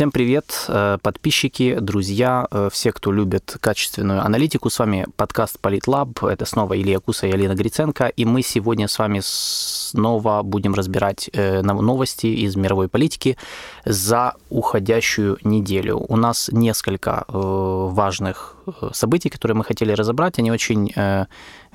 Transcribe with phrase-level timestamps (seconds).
[0.00, 4.70] Всем привет, э, подписчики, друзья, э, все, кто любит качественную аналитику.
[4.70, 6.24] С вами подкаст Политлаб.
[6.24, 8.06] Это снова Илья Куса и Алина Гриценко.
[8.06, 13.36] И мы сегодня с вами снова будем разбирать э, новости из мировой политики
[13.84, 15.98] за уходящую неделю.
[16.08, 18.56] У нас несколько важных
[18.92, 20.38] событий, которые мы хотели разобрать.
[20.38, 20.92] Они очень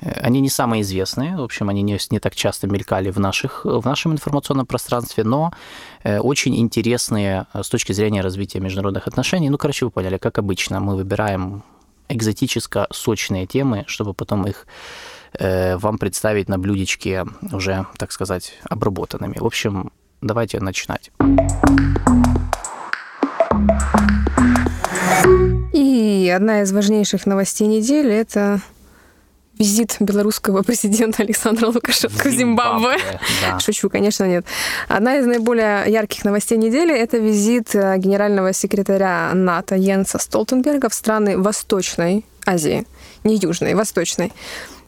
[0.00, 3.84] они не самые известные, в общем, они не, не так часто мелькали в, наших, в
[3.84, 5.52] нашем информационном пространстве, но
[6.04, 9.48] очень интересные с точки зрения развития международных отношений.
[9.48, 11.62] Ну, короче, вы поняли, как обычно, мы выбираем
[12.08, 14.66] экзотически сочные темы, чтобы потом их
[15.38, 19.38] э, вам представить на блюдечке уже, так сказать, обработанными.
[19.38, 19.90] В общем,
[20.20, 21.10] давайте начинать.
[25.76, 28.60] И одна из важнейших новостей недели– это
[29.58, 32.96] визит белорусского президента Александра Лукашенко в Зимбабве.
[33.42, 33.58] Да.
[33.60, 34.46] Шучу, конечно, нет.
[34.88, 40.94] Одна из наиболее ярких новостей недели– это визит э, генерального секретаря НАТО Йенса Столтенберга в
[40.94, 42.86] страны Восточной Азии.
[43.22, 44.32] Не Южной, Восточной.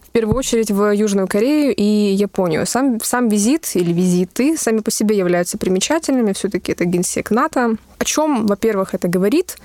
[0.05, 2.64] В первую очередь в Южную Корею и Японию.
[2.64, 6.33] Сам, сам визит или визиты сами по себе являются примечательными.
[6.33, 7.77] Все-таки это генсек НАТО.
[7.98, 9.58] О чем, во-первых, это говорит?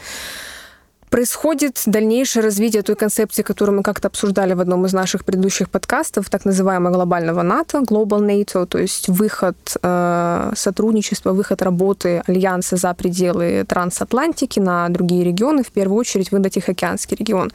[1.14, 6.28] Происходит дальнейшее развитие той концепции, которую мы как-то обсуждали в одном из наших предыдущих подкастов,
[6.28, 12.96] так называемого глобального НАТО, Global NATO, то есть выход э, сотрудничества, выход работы Альянса за
[12.96, 17.52] пределы трансатлантики на другие регионы, в первую очередь в Индо-Тихоокеанский регион.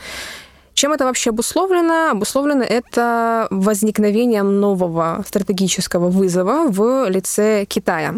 [0.74, 2.12] Чем это вообще обусловлено?
[2.12, 8.14] Обусловлено это возникновением нового стратегического вызова в лице Китая.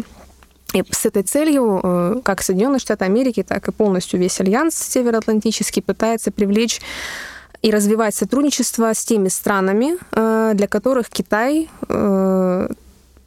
[0.73, 5.81] И с этой целью э, как Соединенные Штаты Америки, так и полностью весь альянс североатлантический
[5.81, 6.81] пытается привлечь
[7.61, 12.67] и развивать сотрудничество с теми странами, э, для которых Китай э,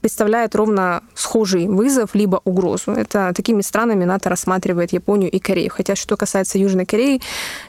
[0.04, 2.92] представляет ровно схожий вызов либо угрозу.
[2.92, 5.70] Это такими странами НАТО рассматривает Японию и Корею.
[5.70, 7.22] Хотя что касается Южной Кореи,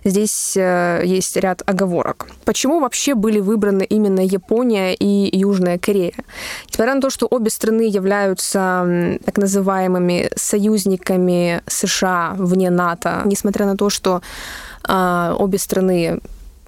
[0.04, 2.28] здесь э, есть ряд оговорок.
[2.44, 6.12] Почему вообще были выбраны именно Япония и Южная Корея?
[6.70, 8.86] Несмотря на то, что обе страны являются
[9.26, 14.22] так называемыми союзниками США вне НАТО, несмотря на то, что
[14.90, 16.20] э, обе страны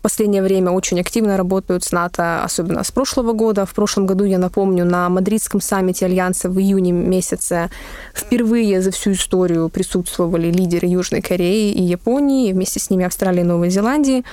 [0.07, 3.66] последнее время очень активно работают с НАТО, особенно с прошлого года.
[3.66, 7.69] В прошлом году, я напомню, на мадридском саммите Альянса в июне месяце
[8.16, 13.44] впервые за всю историю присутствовали лидеры Южной Кореи и Японии, вместе с ними Австралии и
[13.44, 14.23] Новой Зеландии.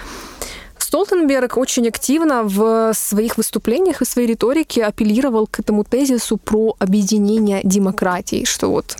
[0.79, 7.63] Столтенберг очень активно в своих выступлениях и своей риторике апеллировал к этому тезису про объединение
[7.65, 8.97] демократий, что вот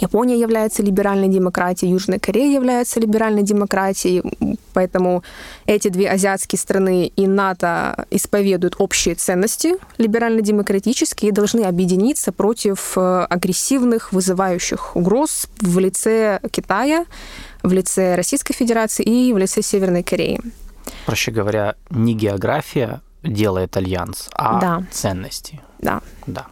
[0.00, 4.22] Япония является либеральной демократией, Южная Корея является либеральной демократией,
[4.74, 5.22] поэтому
[5.66, 13.26] эти две азиатские страны и НАТО исповедуют общие ценности либерально-демократические и должны объединиться против э,
[13.30, 17.06] агрессивных, вызывающих угроз в лице Китая,
[17.62, 20.40] в лице Российской Федерации и в лице Северной Кореи.
[21.06, 24.82] Проще говоря, не география делает альянс, а да.
[24.90, 25.60] ценности.
[25.80, 26.02] Да.
[26.26, 26.46] Да.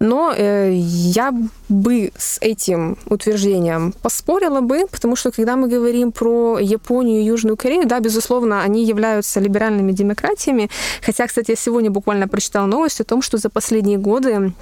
[0.00, 1.30] Но э, я
[1.68, 7.58] бы с этим утверждением поспорила бы, потому что когда мы говорим про Японию и Южную
[7.58, 10.70] Корею, да, безусловно, они являются либеральными демократиями.
[11.02, 14.52] Хотя, кстати, я сегодня буквально прочитала новость о том, что за последние годы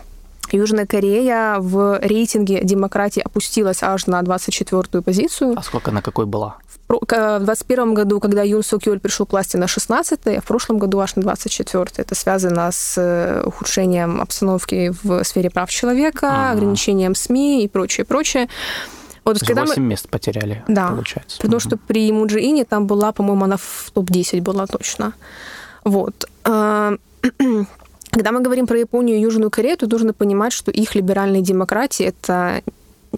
[0.53, 5.55] Южная Корея в рейтинге демократии опустилась аж на 24-ю позицию.
[5.57, 6.57] А сколько на какой была?
[6.67, 10.79] В 2021 году, когда Юн Сок Юль пришел к власти на 16-й, а в прошлом
[10.79, 12.03] году аж на 24-й.
[12.03, 16.51] Это связано с э, ухудшением обстановки в сфере прав человека, ага.
[16.53, 18.49] ограничением СМИ и прочее, прочее.
[19.25, 19.89] Вот, когда 8 мы...
[19.89, 21.37] мест потеряли, да, получается.
[21.37, 21.61] Потому угу.
[21.61, 25.13] что при Муджи Ине там была, по-моему, она в топ-10 была точно.
[25.85, 26.27] Вот.
[28.11, 31.43] А, Когда мы говорим про Японию и Южную Корею, то нужно понимать, что их либеральные
[31.43, 32.63] демократии— это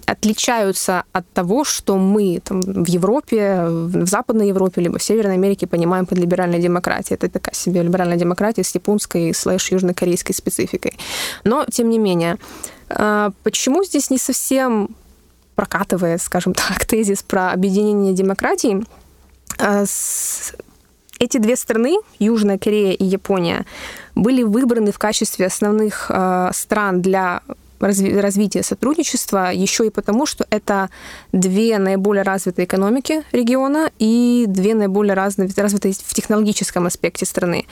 [0.05, 5.67] отличаются от того, что мы там, в Европе, в Западной Европе, либо в Северной Америке
[5.67, 7.15] понимаем под либеральной демократией.
[7.15, 10.97] Это такая себе либеральная демократия с японской слэш южнокорейской спецификой.
[11.43, 12.37] Но, тем не менее,
[12.89, 14.95] а, почему здесь не совсем
[15.55, 18.83] прокатывает, скажем так, тезис про объединение демократий?
[21.21, 23.67] Эти две страны, Южная Корея и Япония,
[24.15, 27.43] были выбраны в качестве основных э, стран для
[27.81, 30.89] развития сотрудничества еще и потому, что это
[31.31, 37.65] две наиболее развитые экономики региона и две наиболее развитые в технологическом аспекте страны.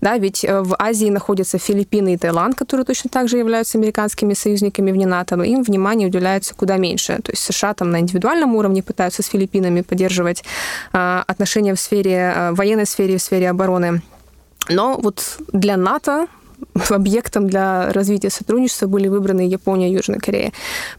[0.00, 4.34] Да, ведь э, в Азии находятся Филиппины и Таиланд, которые точно так же являются американскими
[4.34, 7.18] союзниками вне НАТО, но им внимание уделяется куда меньше.
[7.22, 10.44] То есть США там на индивидуальном уровне пытаются с Филиппинами поддерживать
[10.92, 14.02] э, отношения в сфере, э, военной сфере, в сфере обороны.
[14.68, 16.26] Но вот для НАТО
[16.90, 20.52] объектом для развития сотрудничества были выбраны Япония и Южная Корея.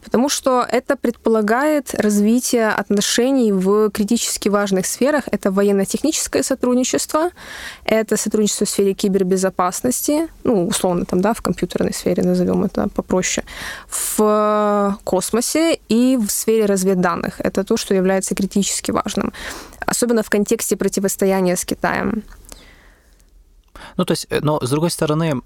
[0.04, 5.24] Потому что это предполагает развитие отношений в критически важных сферах.
[5.32, 7.30] Это военно-техническое сотрудничество,
[7.86, 13.46] это сотрудничество в сфере кибербезопасности, ну, условно там, да, в компьютерной сфере, назовем это попроще,
[13.90, 17.40] в космосе и в сфере разведданных.
[17.40, 19.34] Это то, что является критически важным.
[19.86, 22.24] Особенно в контексте противостояния с Китаем.
[23.98, 25.42] Ну, то есть, э, но с другой стороны,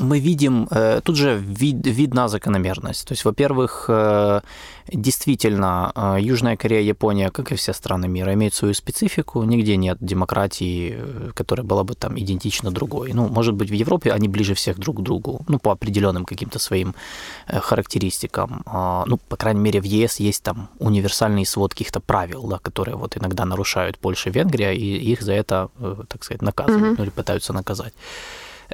[0.00, 3.06] мы видим, э, тут же вид, видна закономерность.
[3.06, 4.40] То есть, во-первых, э,
[4.92, 9.42] действительно, э, Южная Корея, Япония, как и все страны мира, имеют свою специфику.
[9.44, 10.98] Нигде нет демократии,
[11.34, 13.12] которая была бы там идентична другой.
[13.14, 16.58] Ну, может быть, в Европе они ближе всех друг к другу, ну, по определенным каким-то
[16.58, 16.94] своим
[17.46, 18.62] характеристикам.
[18.66, 22.96] А, ну, по крайней мере, в ЕС есть там универсальный свод каких-то правил, да, которые
[22.96, 25.68] вот иногда нарушают Польша и Венгрия, и их за это,
[26.08, 26.94] так сказать, наказывают, mm-hmm.
[26.98, 27.94] ну, или пытаются наказать.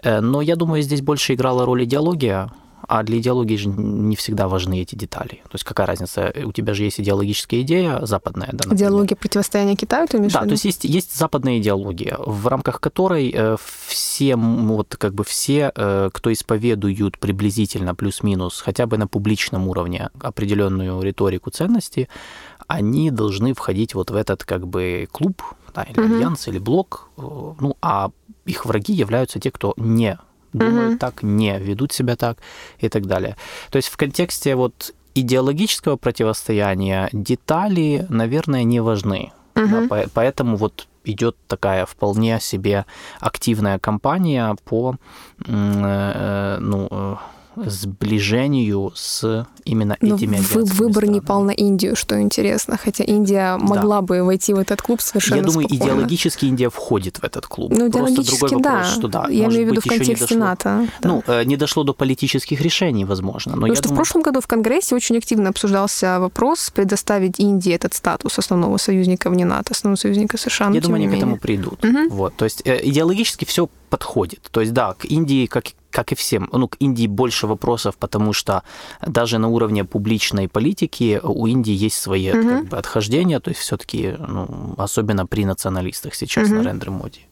[0.02, 2.50] Э, но я думаю, здесь больше играла роль идеология,
[2.88, 5.40] а для идеологии же не всегда важны эти детали.
[5.44, 6.32] То есть какая разница?
[6.44, 8.48] У тебя же есть идеологическая идея западная.
[8.48, 8.76] Да, например.
[8.76, 13.32] идеология противостояния Китаю, ты имеешь Да, то есть есть, есть западная идеология, в рамках которой
[13.34, 13.56] э,
[13.86, 20.10] все, вот как бы все, э, кто исповедуют приблизительно плюс-минус хотя бы на публичном уровне
[20.20, 22.08] определенную риторику ценностей,
[22.66, 25.42] они должны входить вот в этот как бы клуб,
[25.74, 26.14] да, или угу.
[26.14, 28.10] альянс, или блок, ну, а
[28.44, 30.18] их враги являются те, кто не
[30.52, 30.98] думают угу.
[30.98, 32.38] так, не ведут себя так
[32.78, 33.36] и так далее.
[33.70, 39.32] То есть в контексте вот идеологического противостояния детали, наверное, не важны.
[39.54, 39.88] Угу.
[39.88, 42.86] Да, поэтому вот идет такая вполне себе
[43.20, 44.96] активная кампания по
[45.46, 47.16] э, ну, э,
[47.56, 51.14] сближению с именно Но этими вы, Выбор странами.
[51.14, 54.02] не пал на Индию, что интересно, хотя Индия могла да.
[54.02, 55.92] бы войти в этот клуб совершенно Я думаю, спокойно.
[55.92, 57.72] идеологически Индия входит в этот клуб.
[57.74, 58.94] Ну, идеологически, Просто другой вопрос, да.
[58.94, 60.88] что да, Я имею в виду в контексте НАТО.
[61.00, 61.08] Да.
[61.08, 63.52] Ну, э, не дошло до политических решений, возможно.
[63.52, 63.94] Но Потому что думаю...
[63.94, 69.30] в прошлом году в Конгрессе очень активно обсуждался вопрос предоставить Индии этот статус основного союзника
[69.30, 70.70] вне НАТО, основного союзника США.
[70.72, 71.84] Я думаю, они к этому придут.
[71.84, 72.08] Угу.
[72.10, 74.40] Вот, то есть э, идеологически все подходит.
[74.50, 78.32] То есть, да, к Индии, как, как и всем, ну, к Индии больше вопросов, потому
[78.32, 78.62] что
[79.06, 82.48] даже на уровне публичной политики у Индии есть свои угу.
[82.48, 86.56] как бы, отхождения, то есть все-таки, ну, особенно при националистах сейчас угу.
[86.56, 87.26] Нарендре Моди.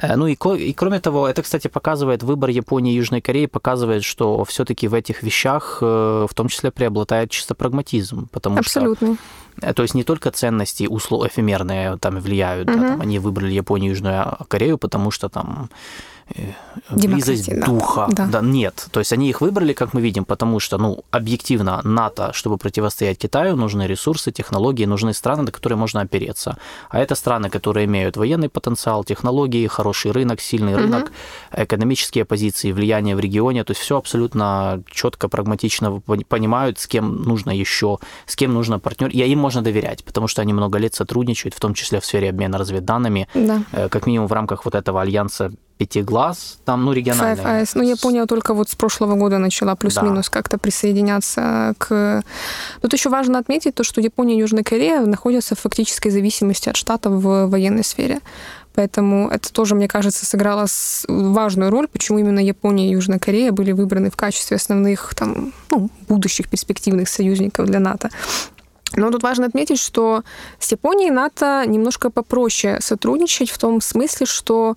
[0.00, 4.04] Э, ну и, и кроме того, это, кстати, показывает выбор Японии и Южной Кореи, показывает,
[4.04, 9.16] что все-таки в этих вещах э, в том числе преобладает чисто прагматизм, потому Абсолютно.
[9.58, 12.78] что э, то есть не только ценности услов эфемерные там влияют, угу.
[12.78, 15.70] да, там, они выбрали Японию и Южную Корею, потому что там
[16.90, 17.66] близость да.
[17.66, 18.08] духа.
[18.10, 18.26] Да.
[18.26, 18.40] да.
[18.40, 18.86] Нет.
[18.90, 23.18] То есть они их выбрали, как мы видим, потому что, ну, объективно, НАТО, чтобы противостоять
[23.18, 26.56] Китаю, нужны ресурсы, технологии, нужны страны, на которые можно опереться.
[26.90, 31.62] А это страны, которые имеют военный потенциал, технологии, хороший рынок, сильный рынок, угу.
[31.62, 33.64] экономические позиции, влияние в регионе.
[33.64, 39.08] То есть все абсолютно четко, прагматично понимают, с кем нужно еще, с кем нужно партнер.
[39.08, 42.30] И им можно доверять, потому что они много лет сотрудничают, в том числе в сфере
[42.30, 43.62] обмена разведданными, да.
[43.72, 47.34] Э, как минимум в рамках вот этого альянса Пятиглаз, там, ну, региональная.
[47.34, 47.70] Five Eyes.
[47.74, 50.32] Ну, Япония только вот с прошлого года начала плюс-минус да.
[50.32, 52.22] как-то присоединяться к...
[52.80, 56.76] Тут еще важно отметить то, что Япония и Южная Корея находятся в фактической зависимости от
[56.76, 58.20] штата в военной сфере.
[58.74, 60.66] Поэтому это тоже, мне кажется, сыграло
[61.08, 65.90] важную роль, почему именно Япония и Южная Корея были выбраны в качестве основных там, ну,
[66.08, 68.10] будущих перспективных союзников для НАТО.
[68.96, 70.22] Но тут важно отметить, что
[70.58, 74.76] с Японией НАТО немножко попроще сотрудничать в том смысле, что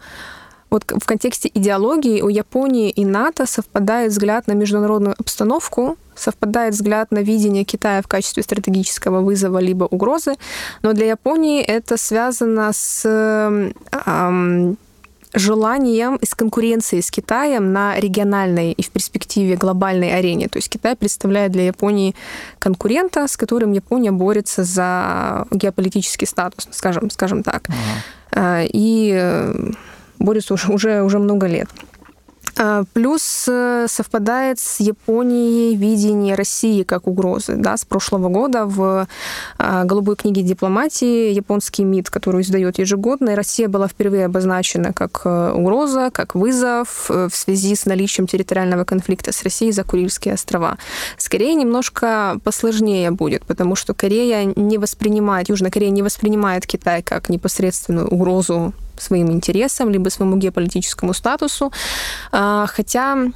[0.69, 7.11] вот в контексте идеологии у Японии и НАТО совпадает взгляд на международную обстановку, совпадает взгляд
[7.11, 10.35] на видение Китая в качестве стратегического вызова либо угрозы,
[10.81, 14.77] но для Японии это связано с эм,
[15.33, 20.47] желанием и с конкуренцией с Китаем на региональной и в перспективе глобальной арене.
[20.49, 22.15] То есть Китай представляет для Японии
[22.59, 27.63] конкурента, с которым Япония борется за геополитический статус, скажем, скажем так.
[28.31, 28.65] Ага.
[28.73, 29.71] И э,
[30.19, 31.69] борются уже, уже, уже много лет.
[32.59, 37.55] А, плюс э, совпадает с Японией видение России как угрозы.
[37.55, 39.07] Да, с прошлого года в
[39.57, 45.51] а, «Голубой книге дипломатии» японский МИД, который издает ежегодно, Россия была впервые обозначена как э,
[45.51, 50.77] угроза, как вызов э, в связи с наличием территориального конфликта с Россией за Курильские острова.
[51.17, 57.29] Скорее немножко посложнее будет, потому что Корея не воспринимает, Южная Корея не воспринимает Китай как
[57.29, 61.71] непосредственную угрозу своим интересам, либо своему геополитическому статусу.
[62.31, 63.31] А, хотя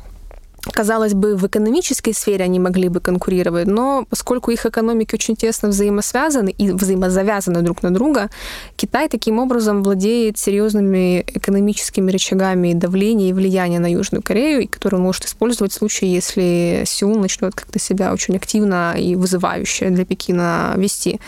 [0.71, 5.69] казалось бы, в экономической сфере они могли бы конкурировать, но поскольку их экономики очень тесно
[5.69, 8.29] взаимосвязаны и взаимозавязаны друг на друга,
[8.75, 15.05] Китай таким образом владеет серьезными экономическими рычагами давления и влияния на Южную Корею, которые он
[15.05, 20.73] может использовать в случае, если Сеул начнет как-то себя очень активно и вызывающе для Пекина
[20.77, 21.19] вести.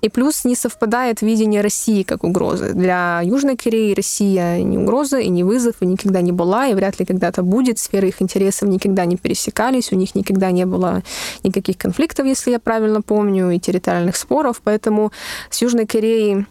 [0.00, 2.72] И плюс не совпадает видение России как угрозы.
[2.72, 6.98] Для Южной Кореи Россия не угроза и не вызов, и никогда не была, и вряд
[6.98, 7.78] ли когда-то будет.
[7.78, 11.02] Сферы их интересов никогда не пересекались, у них никогда не было
[11.42, 14.60] никаких конфликтов, если я правильно помню, и территориальных споров.
[14.64, 15.12] Поэтому
[15.50, 16.46] с Южной Кореей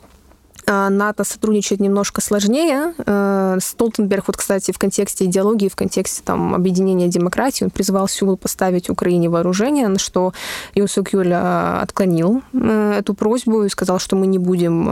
[0.70, 2.94] НАТО сотрудничает немножко сложнее.
[3.06, 8.38] Э, Столтенберг, вот, кстати, в контексте идеологии, в контексте там, объединения демократии, он призывал Сеул
[8.38, 10.34] поставить Украине вооружение, на что
[10.76, 14.84] Юн Сук Юль э, отклонил э, эту просьбу и сказал, что мы не будем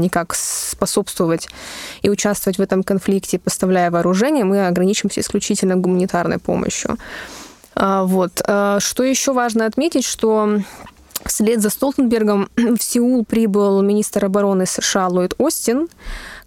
[0.00, 1.48] никак способствовать
[2.02, 6.98] и участвовать в этом конфликте, поставляя вооружение, мы ограничимся исключительно гуманитарной помощью.
[7.74, 8.32] А, вот.
[8.38, 10.58] Что еще важно отметить, что
[11.26, 15.88] Вслед за Столтенбергом в Сеул прибыл министр обороны США Ллойд Остин,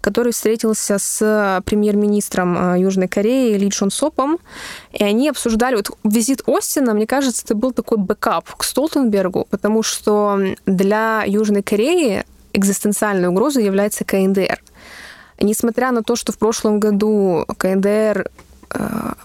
[0.00, 4.38] который встретился с премьер-министром э, Южной Кореи Ли Чон Сопом,
[4.92, 5.76] и они обсуждали...
[5.76, 11.62] Вот визит Остина, мне кажется, это был такой бэкап к Столтенбергу, потому что для Южной
[11.62, 14.62] Кореи экзистенциальной угрозой является КНДР.
[15.40, 18.45] Несмотря на то, что в прошлом году КНДР Э,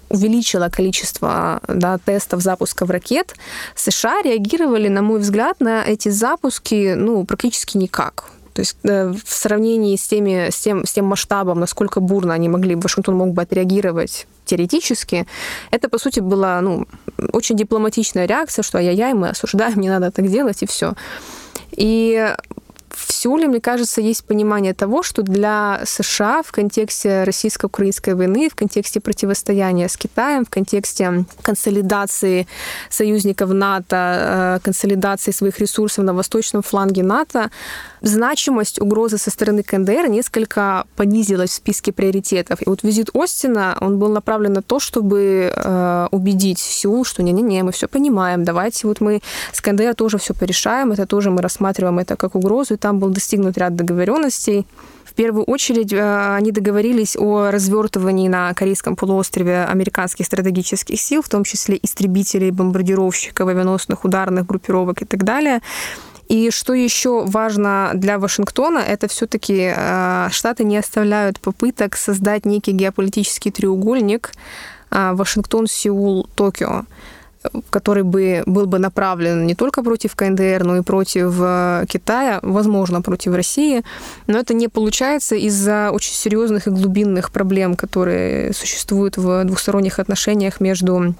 [0.10, 3.36] увеличила количество да, тестов запусков ракет,
[3.76, 8.32] США реагировали, на мой взгляд, на эти запуски ну, практически никак.
[8.54, 12.50] То есть э, в сравнении с, теми, с, тем, с тем масштабом, насколько бурно они
[12.50, 15.26] могли, Вашингтон мог бы отреагировать теоретически,
[15.72, 16.86] это, по сути, была ну,
[17.32, 20.96] очень дипломатичная реакция, что ай-яй-яй, мы осуждаем, не надо так делать, и все.
[21.72, 22.36] И
[22.94, 28.56] в Сеуле, мне кажется, есть понимание того, что для США в контексте российско-украинской войны, в
[28.56, 32.48] контексте противостояния с Китаем, в контексте консолидации
[32.90, 37.50] союзников НАТО, э, консолидации своих ресурсов на восточном фланге НАТО,
[38.02, 42.62] значимость угрозы со стороны КНДР несколько понизилась в списке приоритетов.
[42.62, 47.64] И вот визит Остина, он был направлен на то, чтобы э, убедить Сеул, что не-не-не,
[47.64, 49.22] мы все понимаем, давайте вот мы
[49.52, 53.58] с КНДР тоже все порешаем, это тоже мы рассматриваем это как угрозу, там был достигнут
[53.58, 54.66] ряд договоренностей.
[55.06, 61.30] В первую очередь э, они договорились о развертывании на Корейском полуострове американских стратегических сил, в
[61.30, 65.62] том числе истребителей, бомбардировщиков, авианосных ударных группировок и так далее.
[66.30, 72.72] И что еще важно для Вашингтона, это все-таки э, Штаты не оставляют попыток создать некий
[72.72, 74.32] геополитический треугольник
[74.92, 76.86] э, Вашингтон, Сеул, Токио
[77.70, 83.02] который бы был бы направлен не только против КНДР, но и против э, Китая, возможно,
[83.02, 83.84] против России.
[84.28, 90.62] Но это не получается из-за очень серьезных и глубинных проблем, которые существуют в двухсторонних отношениях
[90.62, 91.16] между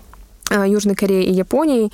[0.66, 1.92] Южной Кореей и Японией.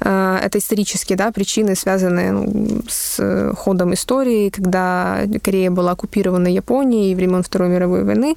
[0.00, 7.14] Э, это исторические да, причины, связанные ну, с ходом истории, когда Корея была оккупирована Японией
[7.14, 8.36] времен Второй мировой войны.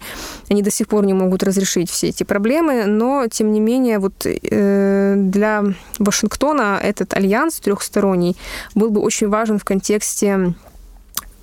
[0.49, 4.25] Они до сих пор не могут разрешить все эти проблемы, но, тем не менее, вот
[4.25, 5.63] э, для
[5.99, 8.35] Вашингтона этот альянс трехсторонний
[8.75, 10.53] был бы очень важен в контексте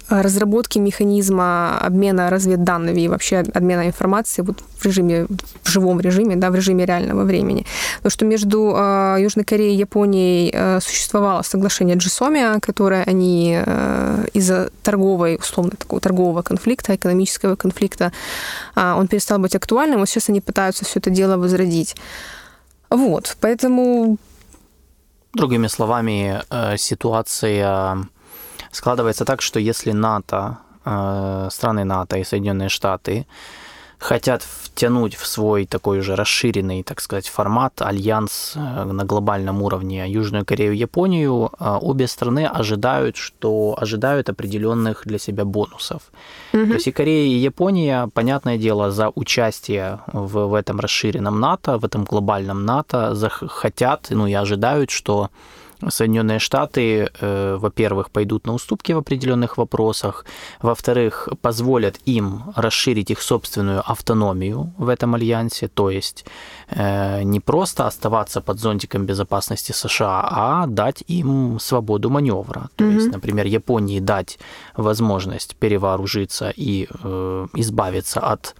[0.08, 5.26] разработки механизма обмена разведданными и вообще обмена информацией вот в режиме,
[5.62, 7.66] в живом режиме, да, в режиме реального времени.
[7.98, 14.26] Потому что между э, Южной Кореей и Японией э, существовало соглашение Джисомия, которое они э,
[14.32, 18.12] из-за торговой, условно, такого торгового конфликта, экономического конфликта,
[18.76, 21.96] э, он перестал быть актуальным, вот сейчас они пытаются все это дело возродить.
[22.90, 24.16] Вот, поэтому...
[25.34, 28.08] Другими словами, э, ситуация
[28.72, 33.26] складывается так, что если НАТО, э, страны НАТО и Соединенные Штаты
[33.98, 40.08] хотят втянуть в свой такой уже расширенный, так сказать, формат, альянс э, на глобальном уровне
[40.08, 46.02] Южную Корею и Японию, э, обе страны ожидают, что ожидают определенных для себя бонусов.
[46.52, 46.66] Угу.
[46.66, 51.78] То есть и Корея, и Япония, понятное дело, за участие в, в этом расширенном НАТО,
[51.78, 53.16] в этом глобальном НАТО,
[53.48, 55.30] хотят, ну и ожидают, что
[55.88, 60.24] Соединенные Штаты, э, во-первых, пойдут на уступки в определенных вопросах,
[60.62, 66.24] во-вторых, позволят им расширить их собственную автономию в этом альянсе, то есть
[66.70, 72.68] э, не просто оставаться под зонтиком безопасности США, а дать им свободу маневра.
[72.76, 72.94] То mm-hmm.
[72.94, 74.38] есть, например, Японии дать
[74.76, 78.54] возможность перевооружиться и э, избавиться от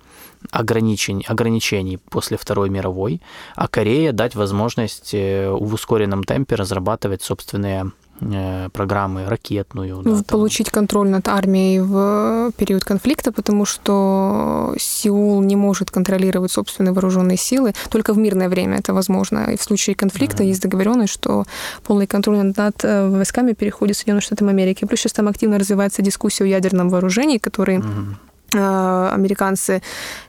[0.50, 3.20] ограничений, ограничений после Второй мировой,
[3.56, 10.02] а Корея дать возможность э, в ускоренном темпе разрабатывать собственные Э, программы ракетную.
[10.02, 10.80] Да, Получить там.
[10.80, 17.74] контроль над армией в период конфликта, потому что Сеул не может контролировать собственные вооруженные силы.
[17.90, 19.52] Только в мирное время это возможно.
[19.52, 20.48] И в случае конфликта mm-hmm.
[20.48, 21.44] есть договоренность, что
[21.84, 24.84] полный контроль над э, войсками переходит в Соединенные Штаты Америки.
[24.84, 28.14] Плюс сейчас там активно развивается дискуссия о ядерном вооружении, который mm-hmm
[28.52, 29.82] американцы,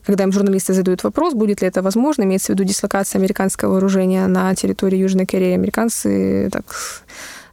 [0.06, 4.28] когда им журналисты задают вопрос, будет ли это возможно, имеется в виду дислокация американского вооружения
[4.28, 6.66] на территории Южной Кореи, американцы так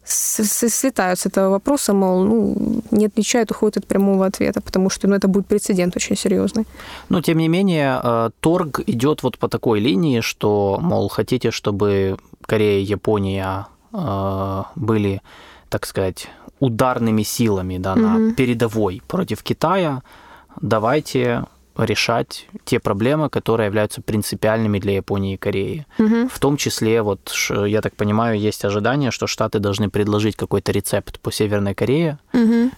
[0.07, 5.17] слетают с этого вопроса, мол, ну, не отвечают, уходят от прямого ответа, потому что ну,
[5.17, 6.65] это будет прецедент очень серьезный.
[7.09, 12.17] Но, тем не менее, э, торг идет вот по такой линии, что, мол, хотите, чтобы
[12.47, 15.23] Корея и Япония э, были,
[15.69, 16.29] так сказать,
[16.61, 18.35] ударными силами да, на угу.
[18.35, 20.03] передовой против Китая,
[20.61, 21.45] давайте
[21.79, 25.87] решать те проблемы, которые являются принципиальными для Японии и Кореи.
[25.99, 26.29] Угу.
[26.29, 31.21] В том числе, вот, я так понимаю, есть ожидание, что Штаты должны предложить какой-то рецепт
[31.21, 32.71] по Северной Корее, угу.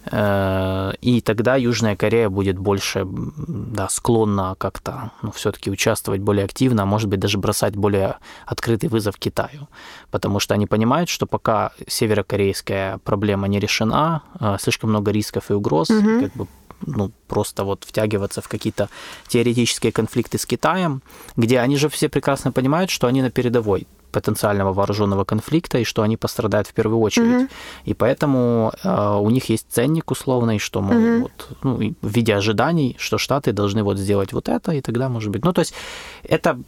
[1.00, 6.86] и тогда Южная Корея будет больше да, склонна как-то ну, все-таки участвовать более активно, а
[6.86, 8.16] может быть даже бросать более
[8.46, 9.68] открытый вызов Китаю.
[10.10, 15.54] Потому что они понимают, что пока северокорейская проблема не решена, э, слишком много рисков и
[15.54, 16.20] угроз, угу.
[16.20, 16.46] как бы
[16.86, 18.88] ну, просто вот втягиваться в какие-то
[19.28, 21.02] теоретические конфликты с Китаем,
[21.36, 26.02] где они же все прекрасно понимают, что они на передовой потенциального вооруженного конфликта и что
[26.02, 27.42] они пострадают в первую очередь.
[27.42, 27.50] Mm-hmm.
[27.84, 31.20] И поэтому э, у них есть ценник условный, что мол, mm-hmm.
[31.20, 35.30] вот, ну, в виде ожиданий, что Штаты должны вот сделать вот это, и тогда может
[35.30, 35.44] быть.
[35.44, 35.74] Ну, то есть
[36.22, 36.58] это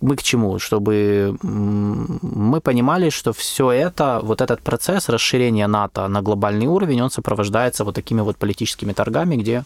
[0.00, 0.58] мы к чему?
[0.58, 7.10] Чтобы мы понимали, что все это, вот этот процесс расширения НАТО на глобальный уровень, он
[7.10, 9.64] сопровождается вот такими вот политическими торгами, где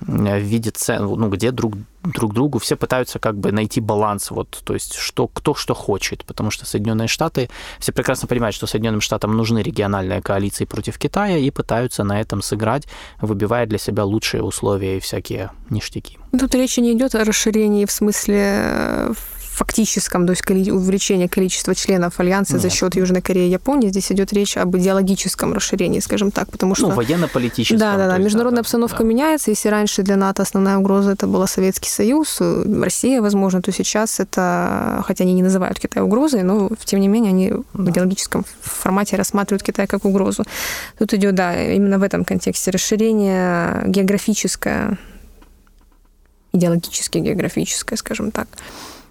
[0.00, 4.74] видят цен, ну, где друг, друг другу все пытаются как бы найти баланс, вот, то
[4.74, 9.36] есть что, кто что хочет, потому что Соединенные Штаты, все прекрасно понимают, что Соединенным Штатам
[9.36, 12.86] нужны региональные коалиции против Китая и пытаются на этом сыграть,
[13.20, 16.18] выбивая для себя лучшие условия и всякие ништяки.
[16.38, 19.12] Тут речь не идет о расширении в смысле э,
[19.60, 22.62] фактическом, то есть увеличение количества членов Альянса Нет.
[22.62, 23.90] за счет Южной Кореи и Японии.
[23.90, 26.88] Здесь идет речь об идеологическом расширении, скажем так, потому что...
[26.88, 27.78] Ну, военно-политическом.
[27.78, 28.16] Да, да, да.
[28.16, 29.04] Международная да, обстановка да.
[29.04, 29.50] меняется.
[29.50, 34.20] Если раньше для НАТО основная угроза это была Советский Союз, э, Россия, возможно, то сейчас
[34.20, 37.62] это, хотя они не называют Китай угрозой, но тем не менее они да.
[37.72, 40.44] в идеологическом формате рассматривают Китай как угрозу.
[40.98, 44.98] Тут идет, да, именно в этом контексте расширение географическое,
[46.52, 48.48] идеологически географическое, скажем так.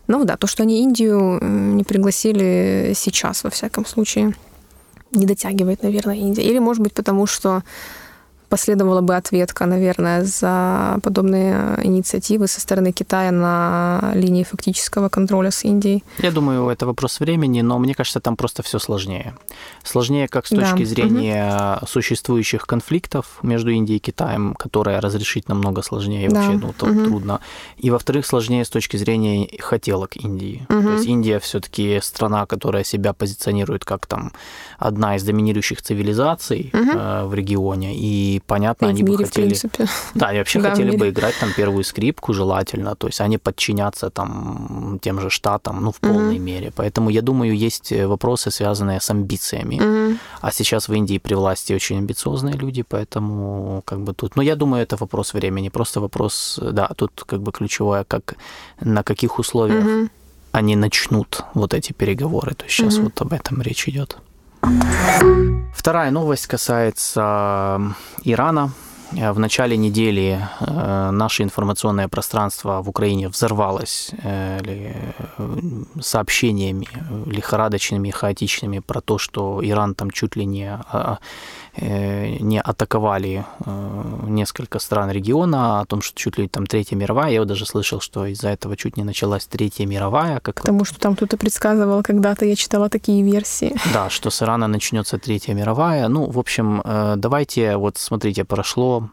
[0.07, 4.33] Ну да, то, что они Индию не пригласили сейчас, во всяком случае,
[5.11, 6.43] не дотягивает, наверное, Индия.
[6.43, 7.63] Или, может быть, потому что
[8.49, 15.63] последовала бы ответка, наверное, за подобные инициативы со стороны Китая на линии фактического контроля с
[15.63, 16.03] Индией.
[16.17, 19.35] Я думаю, это вопрос времени, но мне кажется, там просто все сложнее.
[19.83, 20.85] Сложнее как с точки да.
[20.85, 21.88] зрения угу.
[21.88, 26.41] существующих конфликтов между Индией и Китаем, которые разрешить намного сложнее, да.
[26.41, 27.05] вообще ну, угу.
[27.05, 27.39] трудно.
[27.77, 30.65] И, во-вторых, сложнее с точки зрения хотелок Индии.
[30.69, 30.81] Угу.
[30.81, 34.33] То есть Индия все-таки страна, которая себя позиционирует как там
[34.77, 37.27] одна из доминирующих цивилизаций угу.
[37.27, 39.45] в регионе, и понятно, и они мире, бы хотели...
[39.45, 39.86] В принципе.
[40.15, 44.10] Да, они вообще да, хотели бы играть там первую скрипку желательно, то есть они подчиняться
[44.10, 46.71] там тем же штатам, ну, в полной mm мере.
[46.75, 49.75] Поэтому, я думаю, есть вопросы, связанные с амбициями.
[49.75, 54.36] mm А сейчас в Индии при власти очень амбициозные люди, поэтому как бы тут...
[54.36, 58.36] Ну, я думаю, это вопрос времени, просто вопрос, да, тут как бы ключевое, как
[58.82, 60.10] на каких условиях mm
[60.52, 62.56] они начнут вот эти переговоры.
[62.56, 64.17] То есть сейчас mm вот об этом речь идет.
[65.73, 67.81] Вторая новость касается
[68.23, 68.71] Ирана.
[69.11, 74.59] В начале недели э, наше информационное пространство в Украине взорвалось э,
[75.99, 76.87] сообщениями
[77.25, 81.17] лихорадочными, хаотичными про то, что Иран там чуть ли не а, Э,
[81.81, 87.31] не атаковали э, несколько стран региона, о том, что чуть ли там Третья мировая.
[87.31, 90.39] Я даже слышал, что из-за этого чуть не началась Третья мировая.
[90.39, 90.55] Как...
[90.55, 93.75] Потому что там кто-то предсказывал когда-то, я читала такие версии.
[93.93, 96.07] Да, что с Ирана начнется Третья мировая.
[96.07, 99.09] Ну, в общем, э, давайте, вот смотрите, прошло,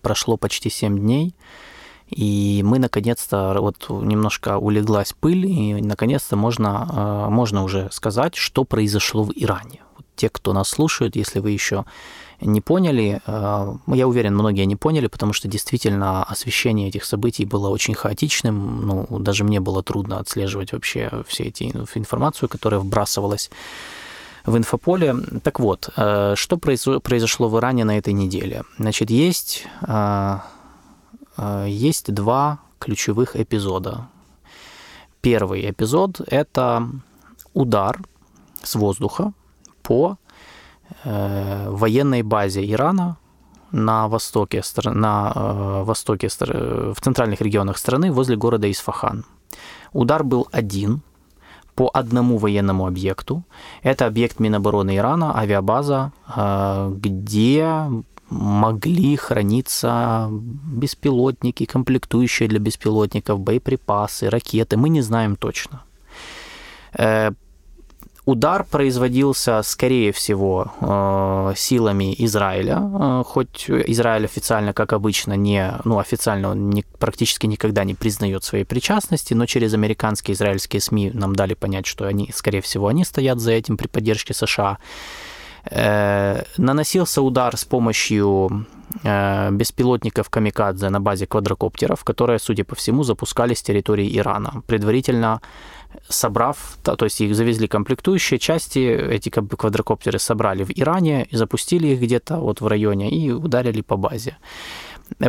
[0.00, 1.34] прошло почти 7 дней,
[2.08, 9.24] и мы наконец-то, вот немножко улеглась пыль, и наконец-то можно, можно уже сказать, что произошло
[9.24, 9.82] в Иране
[10.18, 11.84] те, кто нас слушают, если вы еще
[12.40, 17.68] не поняли, э, я уверен, многие не поняли, потому что действительно освещение этих событий было
[17.68, 23.50] очень хаотичным, ну, даже мне было трудно отслеживать вообще все эти информацию, которая вбрасывалась
[24.44, 25.16] в инфополе.
[25.42, 28.62] Так вот, э, что произошло в Иране на этой неделе?
[28.78, 30.38] Значит, есть, э,
[31.66, 34.08] есть два ключевых эпизода.
[35.20, 36.88] Первый эпизод– это
[37.54, 38.00] удар
[38.62, 39.32] с воздуха
[39.88, 40.18] по
[41.04, 43.16] э, военной базе Ирана
[43.72, 49.24] на востоке, на э, востоке, в центральных регионах страны возле города Исфахан.
[49.92, 51.00] Удар был один
[51.74, 53.42] по одному военному объекту.
[53.82, 57.88] Это объект Минобороны Ирана, авиабаза, э, где
[58.30, 64.76] могли храниться беспилотники, комплектующие для беспилотников, боеприпасы, ракеты.
[64.76, 65.80] Мы не знаем точно.
[68.28, 75.72] Э, удар производился, скорее всего, э, силами Израиля, э, хоть Израиль официально, как обычно, не,
[75.84, 81.10] ну, официально он не, практически никогда не признает своей причастности, но через американские израильские СМИ
[81.14, 84.78] нам дали понять, что они, скорее всего, они стоят за этим при поддержке США.
[86.56, 88.66] Наносился удар с помощью
[89.50, 94.62] беспилотников «Камикадзе» на базе квадрокоптеров, которые, судя по всему, запускались с территории Ирана.
[94.66, 95.40] Предварительно
[96.08, 102.00] собрав, то есть их завезли комплектующие части, эти квадрокоптеры собрали в Иране и запустили их
[102.00, 104.36] где-то вот в районе и ударили по базе.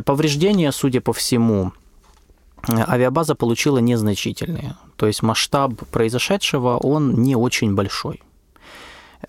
[0.05, 1.71] Повреждения, судя по всему,
[2.67, 4.75] авиабаза получила незначительные.
[4.95, 8.21] То есть масштаб произошедшего, он не очень большой.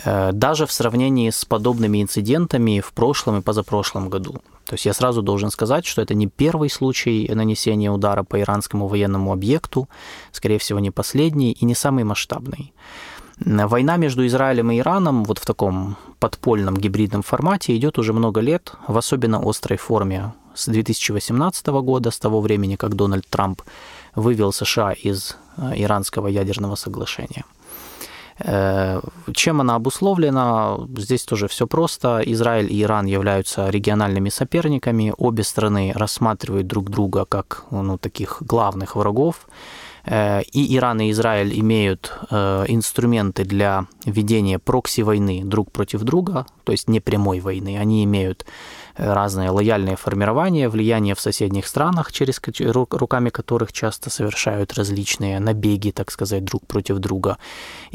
[0.04, 4.40] Э, даже в сравнении с подобными инцидентами в прошлом и позапрошлом году.
[4.70, 8.86] То есть я сразу должен сказать, что это не первый случай нанесения удара по иранскому
[8.86, 9.88] военному объекту,
[10.30, 12.72] скорее всего, не последний и не самый масштабный.
[13.40, 18.74] Война между Израилем и Ираном вот в таком подпольном гибридном формате идет уже много лет,
[18.86, 23.62] в особенно острой форме с 2018 года, с того времени, как Дональд Трамп
[24.14, 27.44] вывел США из э, иранского ядерного соглашения.
[28.42, 30.78] Чем она обусловлена?
[30.96, 32.22] Здесь тоже все просто.
[32.24, 35.12] Израиль и Иран являются региональными соперниками.
[35.16, 39.46] Обе страны рассматривают друг друга как ну, таких главных врагов.
[40.04, 46.72] Э, и Иран и Израиль имеют э, инструменты для ведения прокси-войны друг против друга, то
[46.72, 47.78] есть не прямой войны.
[47.78, 48.46] Они имеют
[48.96, 56.10] разные лояльные формирования, влияние в соседних странах, через руками которых часто совершают различные набеги, так
[56.10, 57.38] сказать, друг против друга.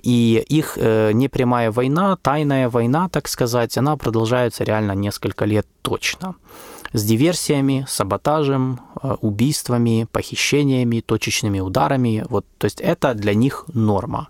[0.02, 6.36] И их э, непрямая война, тайная война, так сказать, она продолжается реально несколько лет точно
[6.94, 12.26] с диверсиями, саботажем, э, убийствами, похищениями, точечными ударами.
[12.30, 14.30] Вот, то есть это для них норма.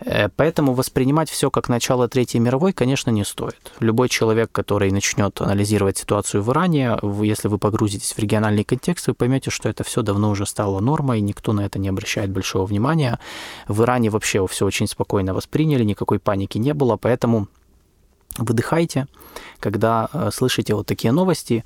[0.00, 3.72] Э, поэтому воспринимать все как начало Третьей мировой, конечно, не стоит.
[3.80, 9.14] Любой человек, который начнет анализировать ситуацию в Иране, если вы погрузитесь в региональный контекст, вы
[9.14, 13.18] поймете, что это все давно уже стало нормой, никто на это не обращает большого внимания.
[13.68, 17.48] В Иране вообще все очень спокойно восприняли, никакой паники не было, поэтому
[18.38, 19.06] выдыхайте,
[19.60, 21.64] когда э, слышите вот такие новости.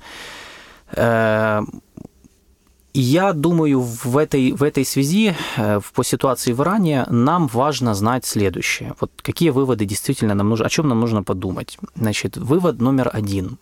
[3.01, 8.25] Я думаю, в этой, в этой связи, э, по ситуации в Иране, нам важно знать
[8.25, 8.93] следующее.
[8.99, 11.77] Вот какие выводы действительно нам нужно, о чем нам нужно подумать.
[11.95, 13.57] Значит, вывод номер один.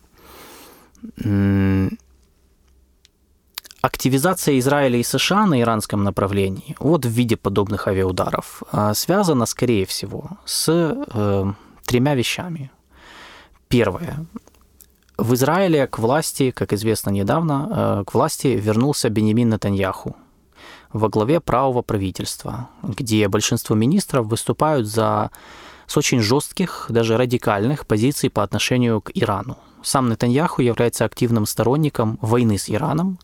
[3.80, 9.84] Активизация Израиля и США на иранском направлении, вот в виде подобных авиаударов, э, связана, скорее
[9.84, 11.52] всего, с э,
[11.84, 12.70] тремя вещами.
[13.68, 14.26] Первое.
[15.18, 17.68] В Израиле к власти, как известно недавно,
[18.00, 20.14] э, к власти вернулся Бенемин Натаньяху
[20.92, 25.30] во главе правого правительства, где большинство министров выступают за
[25.88, 29.56] с очень жестких, даже радикальных позиций по отношению к Ирану.
[29.82, 33.18] Сам Нетаньяху является активным сторонником войны с Ираном,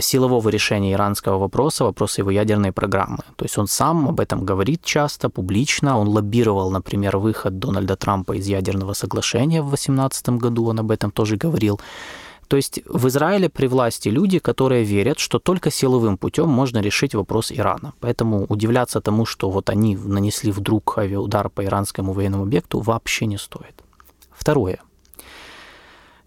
[0.00, 3.18] силового решения иранского вопроса, вопроса его ядерной программы.
[3.36, 5.98] То есть он сам об этом говорит часто, публично.
[5.98, 11.10] Он лоббировал, например, выход Дональда Трампа из ядерного соглашения в 2018 году, он об этом
[11.10, 11.80] тоже говорил.
[12.48, 17.14] То есть в Израиле при власти люди, которые верят, что только силовым путем можно решить
[17.14, 17.94] вопрос Ирана.
[18.00, 23.38] Поэтому удивляться тому, что вот они нанесли вдруг авиаудар по иранскому военному объекту, вообще не
[23.38, 23.82] стоит.
[24.30, 24.78] Второе.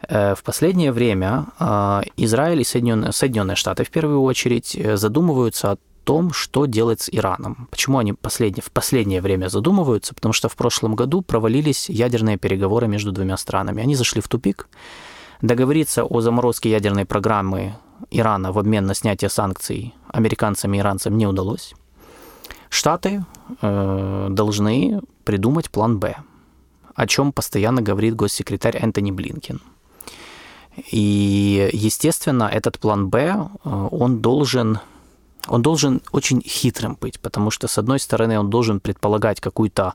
[0.01, 5.71] Э, в последнее время э, Израиль и Соединенные, Соединенные Штаты в первую очередь э, задумываются
[5.71, 7.67] о том, что делать с Ираном.
[7.71, 10.13] Почему они последнее, в последнее время задумываются?
[10.13, 13.83] Потому что в прошлом году провалились ядерные переговоры между двумя странами.
[13.83, 14.69] Они зашли в тупик.
[15.41, 17.75] Договориться о заморозке ядерной программы
[18.10, 21.73] Ирана в обмен на снятие санкций американцам и иранцам не удалось.
[22.69, 23.25] Штаты
[23.62, 26.15] э, должны придумать план «Б»,
[26.95, 29.62] о чем постоянно говорит госсекретарь Энтони Блинкин–
[30.91, 34.79] и, естественно, этот план «Б», э, он должен
[35.47, 39.93] он должен очень хитрым быть, потому что, с одной стороны, он должен предполагать какую-то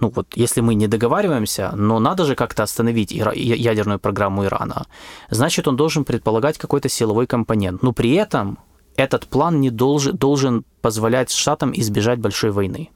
[0.00, 4.86] ну вот, если мы не договариваемся, но надо же как-то остановить ядерную программу Ирана,
[5.28, 7.82] значит, он должен предполагать какой-то силовой компонент.
[7.82, 8.58] Но при этом
[8.96, 12.90] этот план не должен, должен позволять Штатам избежать большой войны.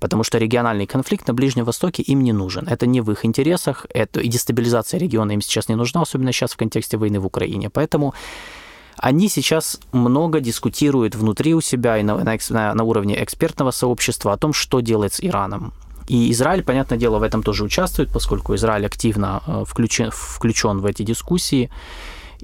[0.00, 2.66] Потому что региональный конфликт на Ближнем Востоке им не нужен.
[2.66, 6.52] Это не в их интересах, это, и дестабилизация региона им сейчас не нужна, особенно сейчас
[6.52, 7.70] в контексте войны в Украине.
[7.70, 8.14] Поэтому
[8.96, 14.36] они сейчас много дискутируют внутри у себя и на, на, на уровне экспертного сообщества о
[14.36, 15.72] том, что делать с Ираном.
[16.08, 20.86] И Израиль, понятное дело, в этом тоже участвует, поскольку Израиль активно э, включен, включен в
[20.86, 21.70] эти дискуссии.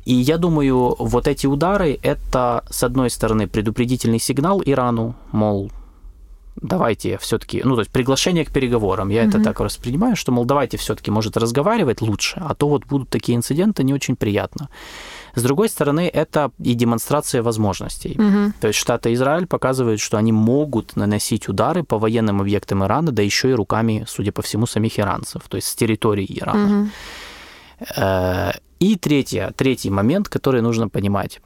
[0.04, 5.72] И я думаю, вот эти удары– это, с одной стороны, предупредительный сигнал Ирану, мол,
[6.56, 9.10] давайте все-таки, ну, то есть приглашение к переговорам.
[9.10, 9.28] Я mm-hmm.
[9.28, 13.36] это так воспринимаю, что, мол, давайте все-таки, может, разговаривать лучше, а то вот будут такие
[13.36, 14.68] инциденты, не очень приятно.
[15.34, 18.14] С другой стороны, это и демонстрация возможностей.
[18.14, 18.52] Mm-hmm.
[18.60, 23.22] То есть Штаты Израиль показывают, что они могут наносить удары по военным объектам Ирана, да
[23.22, 26.90] еще и руками, судя по всему, самих иранцев, то есть с территории Ирана.
[27.80, 28.60] Mm-hmm.
[28.80, 31.40] И третье, третий момент, который нужно понимать.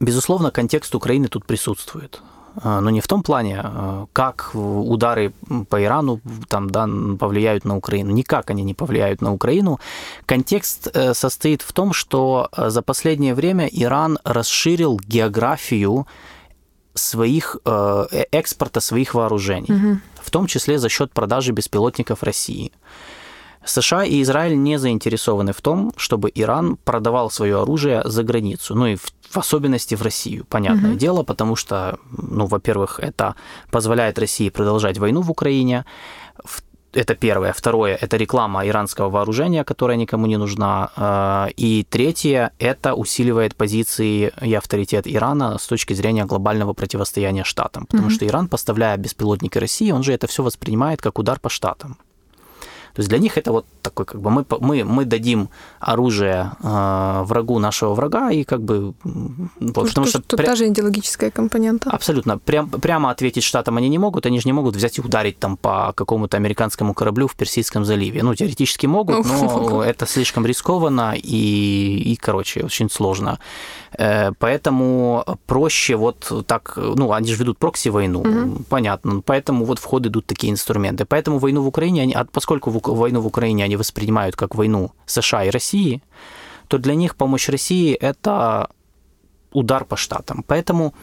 [0.00, 2.22] Безусловно, контекст Украины тут присутствует.
[2.56, 5.32] А, но не в том плане, а, как удары
[5.68, 6.88] по Ирану там, да,
[7.18, 8.10] повлияют на Украину.
[8.10, 9.80] Никак они не повлияют на Украину.
[10.26, 16.06] Контекст э, состоит в том, что э, за последнее время Иран расширил географию
[16.94, 19.98] своих э, экспорта своих вооружений, угу.
[20.20, 22.72] в том числе за счет продажи беспилотников России.
[23.64, 28.86] США и Израиль не заинтересованы в том, чтобы Иран продавал свое оружие за границу, ну
[28.86, 30.98] и в, в особенности в Россию, понятное угу.
[30.98, 33.34] дело, потому что, ну, во-первых, это
[33.70, 35.84] позволяет России продолжать войну в Украине,
[36.92, 37.52] это первое.
[37.52, 40.90] Второе– это реклама иранского вооружения, которая никому не нужна.
[40.96, 47.86] Э, и третье– это усиливает позиции и авторитет Ирана с точки зрения глобального противостояния штатам.
[47.86, 51.48] Потому mm что Иран, поставляя беспилотники России, он же это все воспринимает как удар по
[51.48, 51.96] штатам.
[52.94, 55.48] То есть для них это вот такой, как бы мы, мы, мы дадим
[55.80, 58.94] оружие э, врагу нашего врага, и как бы...
[59.04, 60.54] Вот, потому что, что тут пря...
[60.54, 61.90] та идеологическая компонента.
[61.90, 62.38] Абсолютно.
[62.38, 65.56] Прям, прямо ответить штатам они не могут, они же не могут взять и ударить там
[65.56, 68.22] по какому-то американскому кораблю в Персидском заливе.
[68.22, 73.38] Ну, теоретически могут, но это слишком рискованно и, и, короче, очень сложно.
[73.98, 78.64] Э, поэтому проще вот так, ну, они же ведут прокси-войну, угу.
[78.68, 81.04] понятно, поэтому вот в ход идут такие инструменты.
[81.04, 85.50] Поэтому войну в Украине, они, поскольку войну в Украине они воспринимают как войну США и
[85.50, 86.02] России,
[86.68, 88.70] то для них помощь России– это
[89.52, 90.44] удар по штатам.
[90.46, 90.94] Поэтому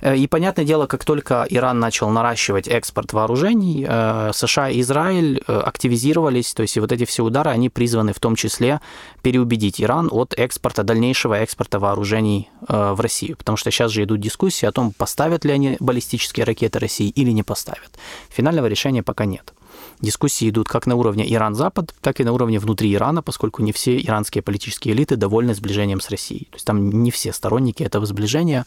[0.00, 5.42] Э, и, понятное дело, как только Иран начал наращивать экспорт вооружений, э, США и Израиль
[5.46, 8.80] э, активизировались, то есть и вот эти все удары, они призваны в том числе
[9.22, 13.36] переубедить Иран от экспорта, дальнейшего экспорта вооружений в Россию.
[13.36, 17.30] Потому что сейчас же идут дискуссии о том, поставят ли они баллистические ракеты России или
[17.30, 17.90] не поставят.
[18.28, 19.52] Финального решения пока нет.
[20.00, 23.98] Дискуссии идут как на уровне Иран-Запад, так и на уровне внутри Ирана, поскольку не все
[23.98, 26.46] иранские политические элиты довольны сближением с Россией.
[26.50, 28.66] То есть там не все сторонники этого сближения.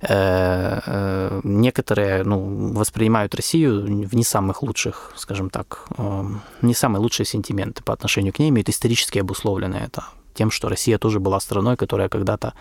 [0.00, 6.24] Э, э, некоторые ну, воспринимают Россию в не самых лучших, скажем так, э,
[6.62, 10.98] не самые лучшие сентименты по отношению к ней, имеют исторически обусловленное это тем, что Россия
[10.98, 12.52] тоже была страной, которая когда-то,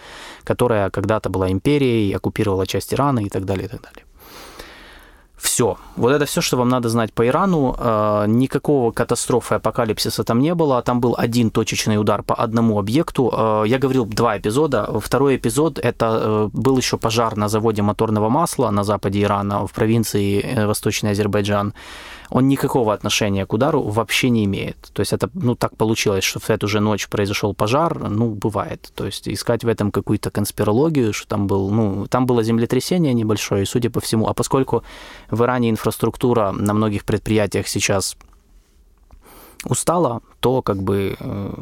[0.43, 4.04] которая когда-то была империей, оккупировала часть Ирана и так далее, и так далее.
[5.45, 5.77] Все.
[5.95, 7.75] Вот это все, что вам надо знать по Ирану.
[7.77, 10.81] Э, никакого катастрофы, апокалипсиса там не было.
[10.81, 13.31] Там был один точечный удар по одному объекту.
[13.31, 14.99] Э, я говорил два эпизода.
[14.99, 19.71] Второй эпизод– это э, был еще пожар на заводе моторного масла на западе Ирана, в
[19.71, 21.73] провинции Восточный Азербайджан
[22.35, 24.75] он никакого отношения к удару вообще не имеет.
[24.91, 28.91] То есть это, ну, так получилось, что в эту же ночь произошел пожар, ну, бывает.
[28.93, 33.63] То есть искать в этом какую-то конспирологию, что там был, ну, там было землетрясение небольшое,
[33.63, 34.83] и судя по всему, а поскольку
[35.31, 38.17] в Иране инфраструктура на многих предприятиях сейчас
[39.63, 41.53] устала, то как бы э,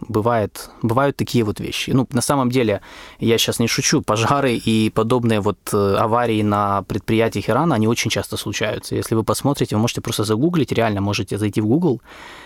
[0.00, 1.90] бывает, бывают такие вот вещи.
[1.90, 2.80] Ну, на самом деле,
[3.18, 8.10] я сейчас не шучу, пожары и подобные вот э, аварии на предприятиях Ирана, они очень
[8.10, 8.94] часто случаются.
[8.94, 12.00] Если вы посмотрите, вы можете просто загуглить, реально можете зайти в Google,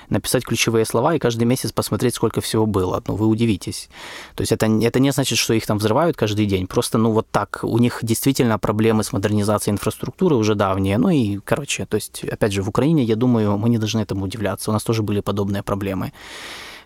[0.08, 3.02] написать ключевые слова и каждый месяц посмотреть, сколько всего было.
[3.06, 3.88] Ну, вы удивитесь.
[4.34, 6.66] То есть это, это не значит, что их там взрывают каждый день.
[6.66, 7.60] Просто, ну, вот так.
[7.62, 10.98] У них действительно проблемы с модернизацией инфраструктуры уже давние.
[10.98, 14.24] Ну и, короче, то есть, опять же, в Украине, я думаю, мы не должны этому
[14.24, 14.70] удивляться.
[14.70, 16.12] У нас тоже были подобные проблемы.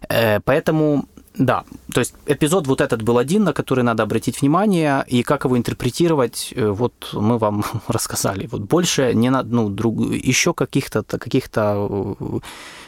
[0.09, 1.07] Э, поэтому
[1.39, 5.45] да, то есть эпизод вот этот был один, на который надо обратить внимание, и как
[5.45, 8.49] его интерпретировать, э, вот мы вам рассказали.
[8.51, 12.17] Вот больше не надо, ну, друг, еще каких-то каких-то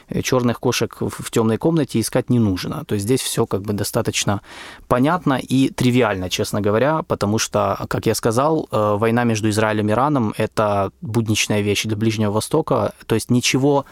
[0.08, 2.84] э, черных кошек в темной комнате искать не нужно.
[2.86, 4.40] То есть здесь все как бы достаточно
[4.86, 10.32] понятно и тривиально, честно говоря, потому что, как я сказал, война между Израилем и Ираном–
[10.38, 13.84] это будничная вещь для Ближнего Востока, то есть ничего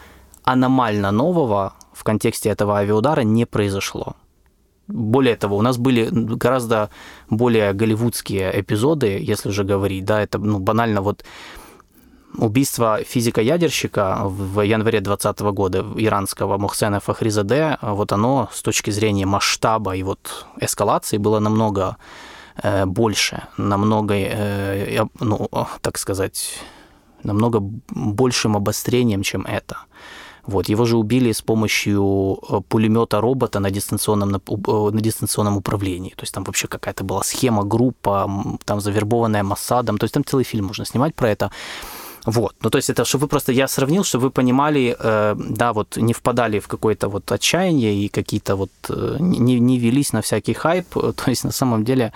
[0.46, 4.14] аномально нового в контексте этого авиаудара не произошло.
[4.88, 6.90] Более того, у нас были гораздо
[7.28, 11.24] более голливудские эпизоды, если уже говорить, да, это ну, банально вот
[12.38, 19.96] убийство физика-ядерщика в январе 2020 года иранского Мухсена Фахризаде, вот оно с точки зрения масштаба
[19.96, 21.96] и вот эскалации было намного
[22.62, 25.48] э, больше, намного, э, ну,
[25.80, 26.60] так сказать,
[27.24, 27.58] намного
[27.90, 29.78] большим обострением, чем это.
[30.46, 35.56] Вот, его же убили с помощью э, пулемета робота на дистанционном, на, э, на дистанционном
[35.56, 36.10] управлении.
[36.10, 38.30] То есть там вообще какая-то была схема, группа,
[38.64, 39.98] там завербованная Моссадом.
[39.98, 41.50] То есть там целый фильм можно снимать про это.
[42.26, 42.54] Вот.
[42.62, 45.96] Ну, то есть это, чтобы вы просто, я сравнил, чтобы вы понимали, э, да, вот
[45.96, 50.54] не впадали в какое-то вот отчаяние и какие-то вот э, не, не велись на всякий
[50.54, 50.86] хайп.
[50.94, 52.12] То есть на самом деле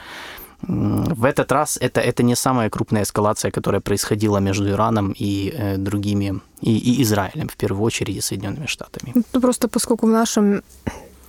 [0.63, 5.77] в этот раз это, это не самая крупная эскалация, которая происходила между Ираном и э,
[5.77, 9.15] другими, и, и Израилем, в первую очередь, и Соединенными Штатами.
[9.33, 10.63] Ну, просто поскольку в нашем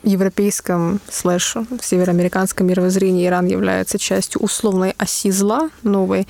[0.04, 6.28] европейском слэш североамериканском мировоззрении Иран является частью условной оси зла новой.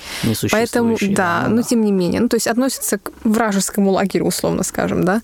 [0.51, 2.21] Поэтому, да, да, но тем не менее.
[2.21, 5.21] Ну, то есть относится к вражескому лагерю, условно скажем, да.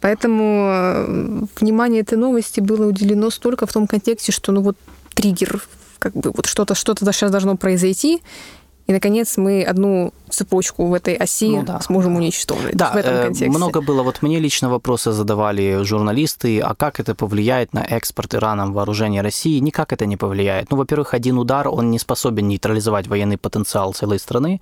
[0.00, 4.76] Поэтому э, внимание этой новости было уделено столько в том контексте, что, ну, вот
[5.14, 5.62] триггер
[6.10, 8.22] как бы вот что-то что-то сейчас должно произойти,
[8.86, 11.80] и, наконец, мы одну цепочку в этой оси ну, да.
[11.80, 13.48] сможем уничтожить да, в этом э, контексте.
[13.48, 18.72] Много было, вот мне лично вопросы задавали журналисты, а как это повлияет на экспорт Ираном
[18.72, 19.58] вооружения России?
[19.58, 20.70] Никак это не повлияет.
[20.70, 24.60] Ну, во-первых, один удар, он не способен нейтрализовать военный потенциал целой страны,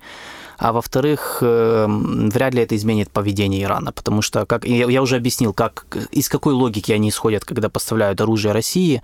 [0.57, 5.53] а во-вторых, эм, вряд ли это изменит поведение Ирана, потому что, как я уже объяснил,
[5.53, 9.01] как, из какой логики они исходят, когда поставляют оружие России,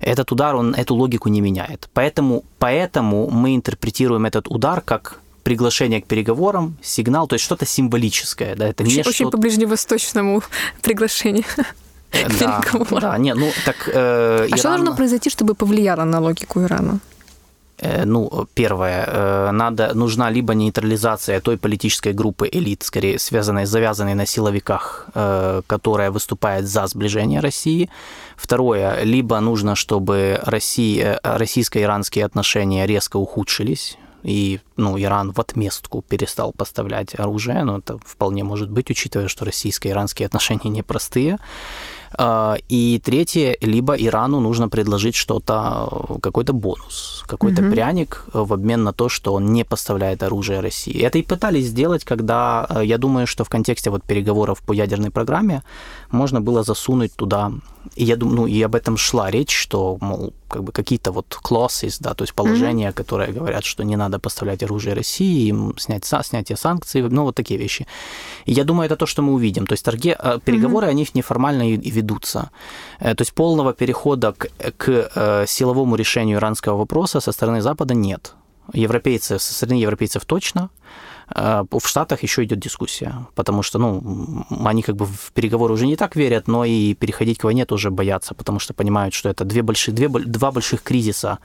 [0.00, 1.88] этот удар, он эту логику не меняет.
[1.94, 8.54] Поэтому, поэтому мы интерпретируем этот удар как приглашение к переговорам, сигнал, то есть что-то символическое.
[8.56, 10.42] Да, это очень, не очень по ближневосточному
[10.82, 11.44] приглашению.
[12.40, 12.60] Да,
[12.90, 13.88] да, нет, ну так...
[13.92, 16.98] Э, а что должно произойти, чтобы повлияло на логику Ирана?
[17.80, 24.14] Э, ну, первое, э, надо, нужна либо нейтрализация той политической группы элит, скорее связанной, завязанной
[24.14, 27.88] на силовиках, э, которая выступает за сближение России.
[28.36, 37.18] Второе, либо нужно, чтобы российско-иранские отношения резко ухудшились, и ну, Иран в отместку перестал поставлять
[37.18, 41.38] оружие, но это вполне может быть, учитывая, что российско-иранские отношения непростые.
[42.18, 47.70] И третье, либо Ирану нужно предложить что-то, какой-то бонус, какой-то угу.
[47.70, 51.00] пряник в обмен на то, что он не поставляет оружие России.
[51.00, 55.10] Это и пытались сделать, когда, э, я думаю, что в контексте вот переговоров по ядерной
[55.10, 55.62] программе
[56.10, 57.52] можно было засунуть туда,
[57.94, 61.38] и я думаю, ну, и об этом шла речь, что, мол, как бы какие-то вот
[61.42, 62.92] clauses, да, то есть положения, mm-hmm.
[62.92, 67.58] которые говорят, что не надо поставлять оружие России, им снять, снятие санкций, ну, вот такие
[67.58, 67.86] вещи.
[68.44, 69.66] И я думаю, это то, что мы увидим.
[69.66, 70.90] То есть торги, э, переговоры, mm-hmm.
[70.90, 72.50] они неформально и, ведутся.
[73.00, 77.94] Э, то есть полного перехода к, к э, силовому решению иранского вопроса со стороны Запада
[77.94, 78.34] нет.
[78.72, 80.70] Европейцы, со стороны европейцев точно,
[81.34, 85.96] в Штатах еще идет дискуссия, потому что, ну, они как бы в переговоры уже не
[85.96, 89.62] так верят, но и переходить к войне тоже боятся, потому что понимают, что это две
[89.62, 91.38] большие, две, два больших кризиса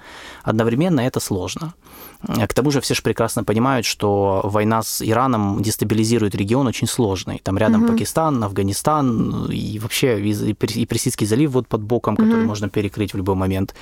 [0.44, 1.74] одновременно, это сложно.
[2.22, 7.40] К тому же все же прекрасно понимают, что война с Ираном дестабилизирует регион очень сложный.
[7.44, 7.94] Там рядом угу.
[7.94, 12.48] Пакистан, Афганистан и вообще и Персидский залив вот под боком, который угу.
[12.48, 13.76] можно перекрыть в любой момент.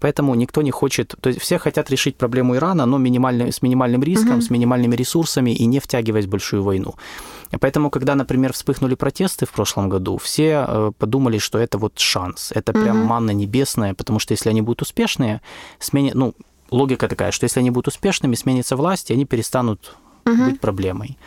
[0.00, 1.14] Поэтому никто не хочет...
[1.20, 4.42] То есть все хотят решить проблему Ирана, но минимальный, с минимальным риском, угу.
[4.42, 6.94] с минимальными ресурсами и не втягиваясь в большую войну.
[7.60, 12.52] Поэтому, когда, например, вспыхнули протесты в прошлом году, все э, подумали, что это вот шанс,
[12.54, 13.06] это прям угу.
[13.06, 15.40] манна небесная, потому что если они будут успешные,
[15.78, 16.34] смене, ну,
[16.70, 20.44] логика такая, что если они будут успешными, сменится власть, и они перестанут угу.
[20.44, 21.18] быть проблемой.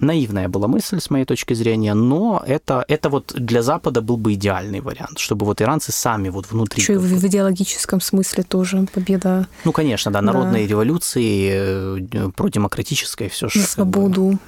[0.00, 4.34] Наивная была мысль, с моей точки зрения, но это, это вот для Запада был бы
[4.34, 6.82] идеальный вариант, чтобы вот иранцы сами вот внутри...
[6.82, 9.48] Еще и в, в идеологическом смысле тоже победа.
[9.64, 10.70] Ну, конечно, да, народные да.
[10.70, 13.58] революции, э, продемократическая, все что...
[13.58, 14.38] За свободу,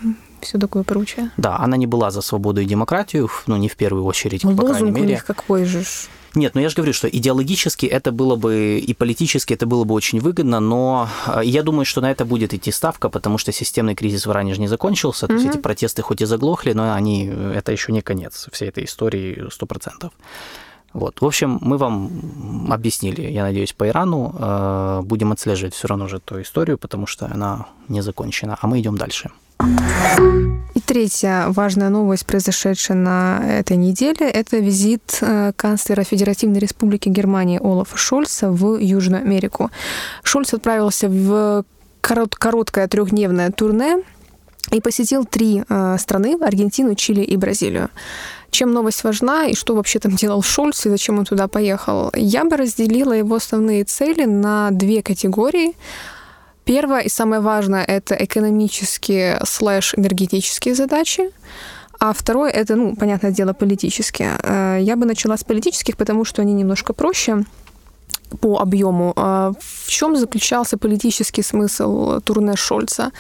[0.40, 1.30] все такое прочее.
[1.36, 4.66] Да, она не была за свободу и демократию, ну, не в первую очередь, Но по
[4.66, 5.06] крайней мере.
[5.06, 5.82] у них какой же
[6.34, 9.94] нет, но я же говорю, что идеологически это было бы и политически это было бы
[9.94, 13.94] очень выгодно, но э, я думаю, что на это будет идти ставка, потому что системный
[13.94, 17.26] кризис в Иране же не закончился, то есть эти протесты хоть и заглохли, но они
[17.26, 20.10] это еще не конец всей этой истории 100%.
[20.92, 21.20] Вот.
[21.20, 24.34] В общем, мы вам объяснили, я надеюсь, по Ирану.
[24.38, 28.58] Э, будем отслеживать все равно же эту историю, потому что она не закончена.
[28.60, 29.30] А мы идем дальше.
[30.74, 37.60] И третья важная новость, произошедшая на этой неделе, это визит э, канцлера Федеративной Республики Германии
[37.62, 39.70] Олафа Шольца в Южную Америку.
[40.22, 41.64] Шольц отправился в
[42.00, 44.02] корот короткое трехдневное турне
[44.70, 47.90] и посетил три э, страны– Аргентину, Чили и Бразилию.
[48.50, 52.10] Чем новость важна и что вообще там делал Шольц и зачем он туда поехал?
[52.14, 55.74] Я бы разделила его основные цели на две категории–
[56.70, 61.22] Первое и самое важное— это экономические слэш-энергетические задачи.
[61.98, 64.38] А второе— это, ну, понятное дело, политические.
[64.44, 67.44] Э, я бы начала с политических, потому что они немножко проще
[68.40, 69.12] по объему.
[69.16, 73.10] А в чем заключался политический смысл турне Шольца?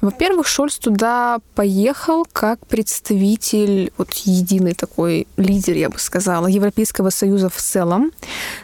[0.00, 7.48] Во-первых, Шольц туда поехал как представитель, вот единый такой лидер, я бы сказала, Европейского Союза
[7.48, 8.10] в целом,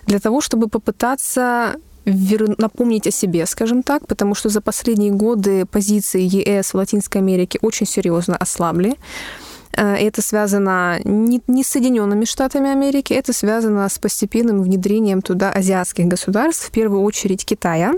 [0.07, 6.21] для того, чтобы попытаться напомнить о себе, скажем так, потому что за последние годы позиции
[6.23, 8.97] ЕС в Латинской Америке очень серьезно ослабли.
[9.77, 16.07] Э, это связано не, с Соединенными Штатами Америки, это связано с постепенным внедрением туда азиатских
[16.07, 17.95] государств, в первую очередь Китая.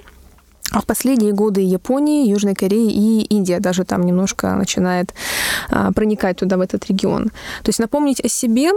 [0.72, 5.14] А в последние годы Японии, Южной Кореи и Индия даже там немножко начинает
[5.70, 7.26] а, проникать туда, в этот регион.
[7.62, 8.72] То есть напомнить о себе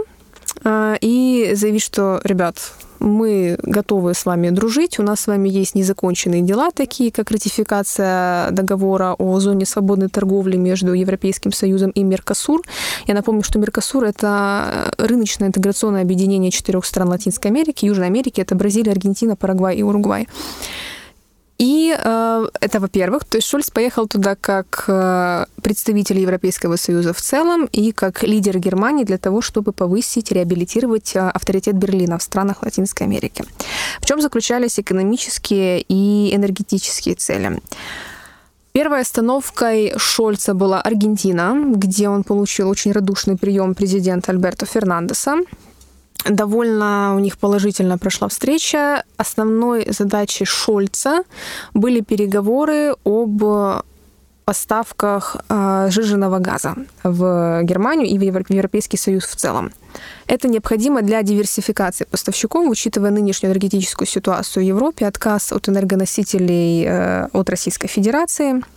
[0.64, 2.56] и заявить, что, ребят,
[3.00, 8.50] мы готовы с вами дружить, у нас с вами есть незаконченные дела, такие как ратификация
[8.50, 12.60] договора о зоне свободной торговли между Европейским Союзом и Меркосур.
[13.06, 18.54] Я напомню, что Меркосур— это рыночное интеграционное объединение четырех стран Латинской Америки, Южной Америки, это
[18.54, 20.28] Бразилия, Аргентина, Парагвай и Уругвай.
[21.60, 27.20] И э, это, во-первых, то есть Шольц поехал туда как э, представитель Европейского Союза в
[27.20, 32.62] целом и как лидер Германии для того, чтобы повысить, реабилитировать э, авторитет Берлина в странах
[32.62, 33.44] Латинской Америки.
[34.00, 37.60] В чем заключались экономические и энергетические цели?
[38.72, 45.36] Первой остановкой Шольца была Аргентина, где он получил очень радушный прием президента Альберто Фернандеса.
[46.24, 49.04] Довольно у них положительно прошла встреча.
[49.16, 51.22] Основной задачей Шольца
[51.74, 53.42] были переговоры об
[54.44, 59.70] поставках э, жиженного газа в Германию и в Европейский Союз в целом.
[60.26, 67.28] Это необходимо для диверсификации поставщиков, учитывая нынешнюю энергетическую ситуацию в Европе, отказ от энергоносителей э,
[67.32, 68.62] от Российской Федерации–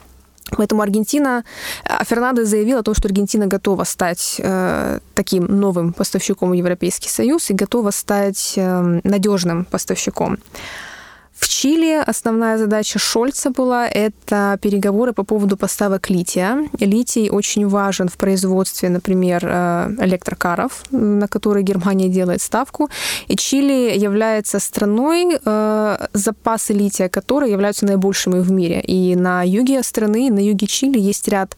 [0.57, 1.43] Поэтому Аргентина,
[1.85, 7.09] а Фернандо заявил о том, что Аргентина готова стать э, таким новым поставщиком в Европейский
[7.09, 10.37] Союз и готова стать э, надежным поставщиком.
[11.43, 16.69] В Чили основная задача Шольца была это переговоры по поводу поставок лития.
[16.79, 22.89] Литий очень важен в производстве, например, э, электрокаров, на которые Германия делает ставку.
[23.27, 28.79] И Чили является страной, э, запасы лития которой являются наибольшими в мире.
[28.79, 31.57] И на юге страны, на юге Чили есть ряд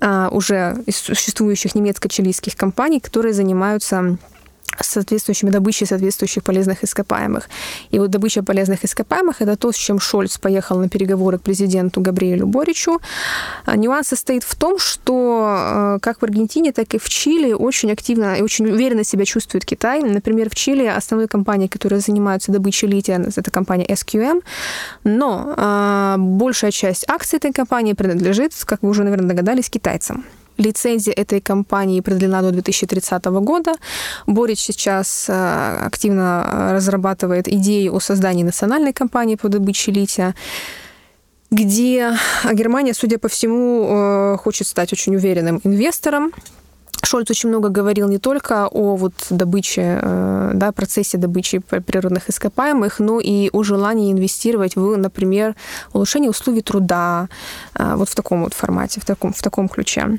[0.00, 4.18] э, уже существующих немецко-чилийских компаний, которые занимаются
[4.80, 7.48] соответствующими добычей соответствующих полезных ископаемых.
[7.90, 12.00] И вот добыча полезных ископаемых– это то, с чем Шольц поехал на переговоры к президенту
[12.00, 13.00] Габриэлю Боричу.
[13.64, 17.92] А нюанс состоит в том, что э, как в Аргентине, так и в Чили очень
[17.92, 20.02] активно и очень уверенно себя чувствует Китай.
[20.02, 24.42] Например, в Чили основной компанией, которая занимается добычей лития, это компания SQM,
[25.04, 30.24] но э, большая часть акций этой компании принадлежит, как вы уже, наверное, догадались, китайцам.
[30.58, 33.72] Лицензия этой компании продлена до 2030 года.
[34.26, 40.34] Борич сейчас э, активно разрабатывает идеи о создании национальной компании по добыче лития
[41.52, 42.16] где
[42.50, 46.32] Германия, судя по всему, э, хочет стать очень уверенным инвестором.
[47.04, 53.00] Шольц очень много говорил не только о вот добыче, э, да, процессе добычи природных ископаемых,
[53.00, 55.54] но и о желании инвестировать в, например,
[55.92, 57.28] улучшение условий труда,
[57.78, 60.18] вот в таком вот формате, в таком, в таком ключе.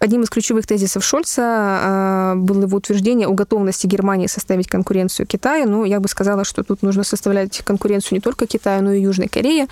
[0.00, 5.68] Одним из ключевых тезисов Шольца а, было его утверждение о готовности Германии составить конкуренцию Китаю.
[5.68, 9.26] Но я бы сказала, что тут нужно составлять конкуренцию не только Китаю, но и Южной
[9.26, 9.66] Корее,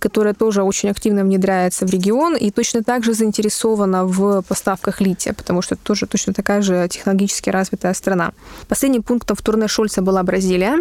[0.00, 5.32] которая тоже очень активно внедряется в регион и точно так же заинтересована в поставках лития,
[5.32, 8.32] потому что это тоже точно такая же технологически развитая страна.
[8.68, 10.78] Последним пунктом в турне Шольца была Бразилия.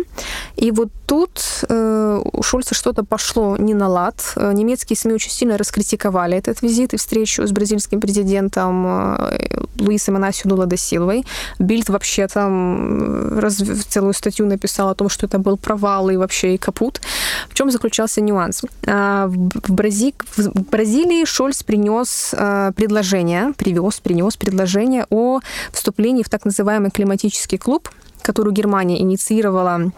[0.55, 1.39] И вот тут
[1.69, 4.33] э, у Шольца что-то пошло не на лад.
[4.35, 9.37] Э, немецкие СМИ очень сильно раскритиковали этот визит и встречу с бразильским президентом Э,
[9.79, 11.25] Луисой Манасио Дула де Силвой.
[11.59, 13.55] Бильд вообще там раз,
[13.89, 17.01] целую статью написал о том, что это был провал и вообще и капут.
[17.49, 18.63] В чем заключался нюанс?
[18.87, 20.13] А, в, Брази...
[20.35, 25.39] в Бразилии Шольц принес э, предложение, привез, принес предложение о
[25.71, 27.89] вступлении в так называемый климатический клуб,
[28.21, 29.91] который Германия инициировала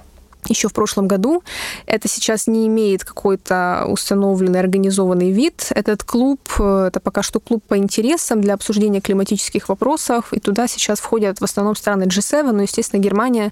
[0.48, 1.44] еще в прошлом году.
[1.86, 5.68] Это сейчас не имеет какой-то установленный, организованный вид.
[5.72, 10.68] Этот клуб, э, это пока что клуб по интересам для обсуждения климатических вопросов, и туда
[10.68, 13.52] сейчас входят в основном страны G7, но, естественно, Германия,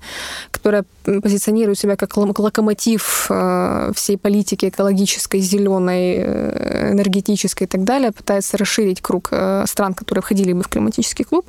[0.51, 8.11] которая позиционирует себя как локомотив э, всей политики экологической, зеленой, э, энергетической и так далее,
[8.11, 9.31] пытается расширить круг
[9.65, 11.45] стран, которые входили бы в климатический клуб.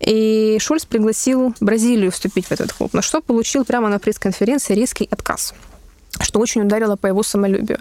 [0.00, 5.08] И Шульц пригласил Бразилию вступить в этот клуб, на что получил прямо на пресс-конференции резкий
[5.10, 5.54] отказ
[6.22, 7.78] что очень ударило по его самолюбию.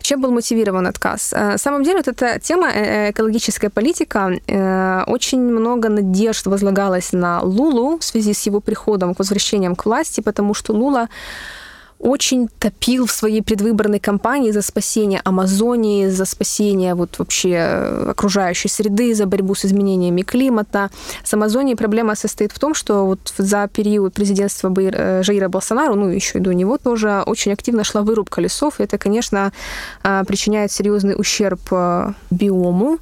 [0.00, 1.32] Чем был мотивирован отказ?
[1.32, 4.32] Э, на самом деле, вот эта тема э, экологическая политика,
[5.06, 10.20] очень много надежд возлагалось на Лулу в связи с его приходом, к возвращением к власти,
[10.20, 11.08] потому что Лула
[11.98, 18.68] очень топил в своей предвыборной кампании за спасение Амазонии, за спасение вот вообще э, окружающей
[18.68, 20.90] среды, за борьбу с изменениями климата.
[21.24, 26.08] С Амазонией проблема состоит в том, что вот за период президентства э, Жаира Болсонару, ну
[26.08, 29.52] еще и до него тоже, очень активно шла вырубка лесов, и это, конечно,
[30.04, 31.60] э, причиняет серьезный ущерб
[32.30, 32.98] биому.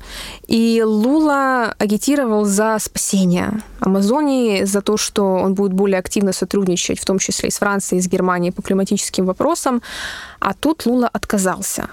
[0.47, 7.05] И Лула агитировал за спасение Амазонии, за то, что он будет более активно сотрудничать, в
[7.05, 9.82] том числе и с Францией, и с Германией по климатическим климатическим вопросам,
[10.41, 11.89] а тут Лула отказался.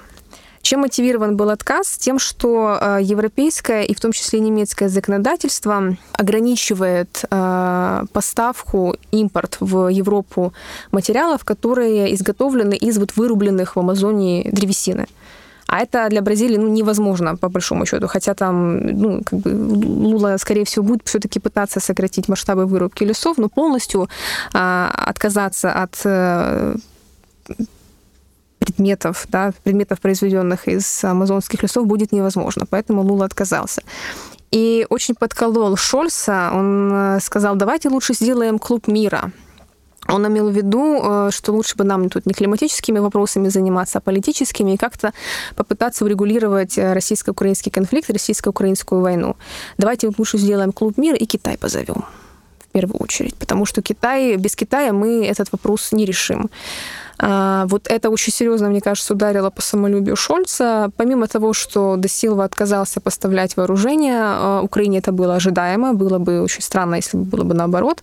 [0.61, 1.97] Чем мотивирован был отказ?
[1.97, 9.87] Тем, что э, европейское и в том числе немецкое законодательство ограничивает э, поставку, импорт в
[9.87, 10.53] Европу
[10.91, 15.07] материалов, которые изготовлены из вот вырубленных в Амазонии древесины.
[15.72, 18.07] А это для Бразилии ну, невозможно, по большому счету.
[18.07, 23.38] Хотя там, ну, как бы Лула, скорее всего, будет все-таки пытаться сократить масштабы вырубки лесов,
[23.38, 24.09] но полностью
[24.53, 26.76] а, отказаться от а,
[28.59, 32.65] предметов, да, предметов, произведенных из амазонских лесов, будет невозможно.
[32.69, 33.82] Поэтому Лула отказался.
[34.51, 36.51] И очень подколол Шольца.
[36.53, 39.32] Он э, сказал, давайте лучше сделаем клуб мира.
[40.12, 44.01] Он имел в виду, э, что лучше бы нам тут не климатическими вопросами заниматься, а
[44.01, 45.14] политическими, и как-то
[45.55, 49.36] попытаться урегулировать э, российско-украинский конфликт, российско-украинскую войну.
[49.78, 52.03] Давайте лучше сделаем клуб мира и Китай позовем
[52.59, 56.49] в первую очередь, потому что Китай, без Китая мы этот вопрос не решим.
[57.24, 60.91] А, вот это очень серьезно, мне кажется, ударило по самолюбию Шольца.
[60.97, 66.63] Помимо того, что Досилва отказался поставлять вооружение, а, Украине это было ожидаемо, было бы очень
[66.63, 68.01] странно, если бы было бы наоборот.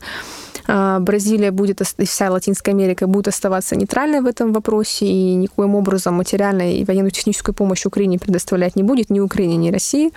[0.71, 5.75] А, Бразилия будет, и вся Латинская Америка будет оставаться нейтральной в этом вопросе и никоим
[5.75, 10.12] образом материальной и военную техническую помощь Украине предоставлять не будет ни Украине, ни России,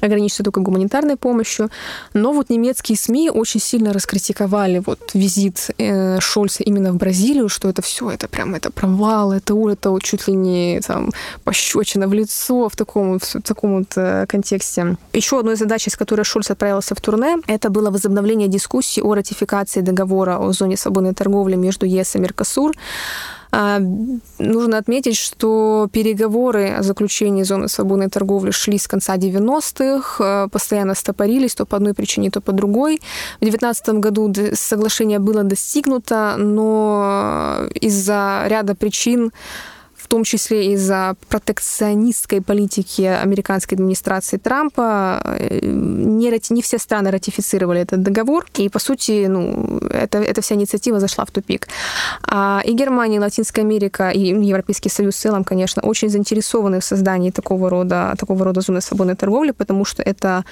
[0.00, 1.70] ограничится только гуманитарной помощью.
[2.14, 7.68] Но вот немецкие СМИ очень сильно раскритиковали вот визит э, Шольца именно в Бразилию, что
[7.68, 11.10] это все, это прям это провал, это, это чуть ли не там
[11.44, 14.96] пощечина в лицо в таком, в таком вот э, контексте.
[15.12, 19.82] Еще одной задачей, с которой Шольц отправился в турне, это было возобновление дискуссий о ратификации
[19.82, 22.72] договора о зоне свободной торговли между ЕС и Меркосур.
[23.58, 23.80] А,
[24.38, 30.94] нужно отметить, что переговоры о заключении зоны свободной торговли шли с конца 90-х, а, постоянно
[30.94, 33.00] стопорились то по одной причине, то по другой.
[33.40, 39.32] В 2019 году соглашение было достигнуто, но из-за ряда причин
[40.06, 47.80] в том числе из-за протекционистской политики американской администрации Трампа, э, не, не все страны ратифицировали
[47.80, 51.66] этот договор, и, по сути, ну, это, эта вся инициатива зашла в тупик.
[52.22, 56.84] А и Германия, и Латинская Америка, и Европейский Союз в целом, конечно, очень заинтересованы в
[56.84, 60.44] создании такого рода, такого рода зоны свободной торговли, потому что это,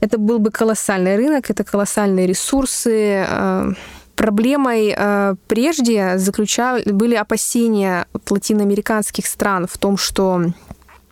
[0.00, 3.74] это был бы колоссальный рынок, это колоссальные ресурсы, э,
[4.18, 10.42] Проблемой э, прежде заключали, были опасения латиноамериканских стран в том, что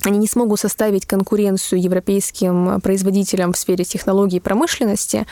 [0.05, 5.25] они не смогут составить конкуренцию европейским производителям в сфере технологий и промышленности,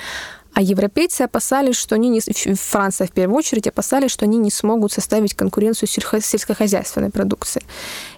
[0.55, 2.21] а европейцы опасались, что они не...
[2.55, 7.63] Франция в первую очередь опасались, что они не смогут составить конкуренцию сельскохозяйственной продукции.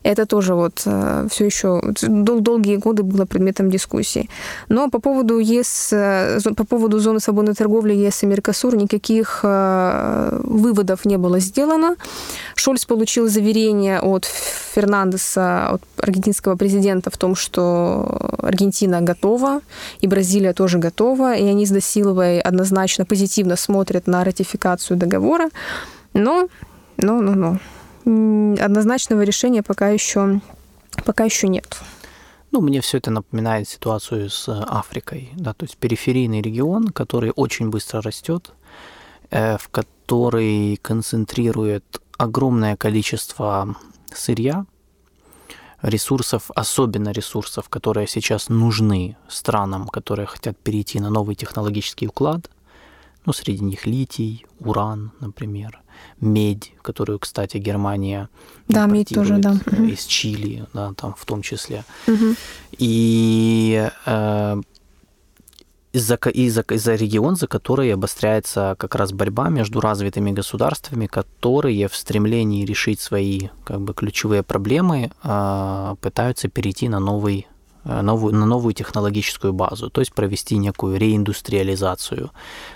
[0.03, 4.29] Это тоже вот э, все еще дол- долгие годы было предметом дискуссий.
[4.69, 10.41] Но по поводу ЕС, э, по поводу зоны свободной торговли ЕС и Меркосур никаких э,
[10.45, 11.97] выводов не было сделано.
[12.55, 14.27] Шольц получил заверение от
[14.75, 19.61] Фернандеса, от аргентинского президента в том, что Аргентина готова,
[20.01, 21.71] и Бразилия тоже готова, и они с
[22.27, 25.51] Досиловой однозначно позитивно смотрят на ратификацию договора.
[26.13, 26.49] Но,
[26.97, 27.59] но, но,
[28.05, 30.41] но однозначного решения пока еще,
[31.05, 31.79] пока еще нет.
[32.53, 37.71] Ну, мне все это напоминает ситуацию с Африкой, да, то есть периферийный регион, который очень
[37.71, 38.53] быстро растет,
[39.31, 43.77] э, в который концентрирует огромное количество
[44.15, 44.65] сырья,
[45.87, 52.51] ресурсов, особенно ресурсов, которые сейчас нужны странам, которые хотят перейти на новый технологический уклад.
[53.25, 55.81] Ну, среди них литий, уран, например,
[56.21, 58.29] медь, которую, кстати, Германия
[58.69, 59.59] да, медь тоже, да.
[59.89, 61.85] из Чили, да, там в том числе.
[62.07, 62.35] Угу.
[62.79, 64.61] И э,
[65.97, 71.97] из-за из из регион, за который обостряется как раз борьба между развитыми государствами, которые в
[71.97, 77.47] стремлении решить свои как бы ключевые проблемы а, пытаются перейти на новый
[77.89, 82.31] Э, новую, на новую технологическую базу, то есть провести некую реиндустриализацию.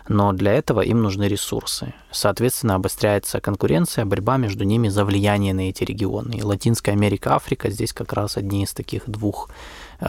[0.08, 1.94] Но для этого им нужны ресурсы.
[2.12, 6.34] Соответственно, обостряется конкуренция, борьба между ними за влияние на эти регионы.
[6.34, 9.50] И Латинская Америка, Африка здесь как раз одни из таких двух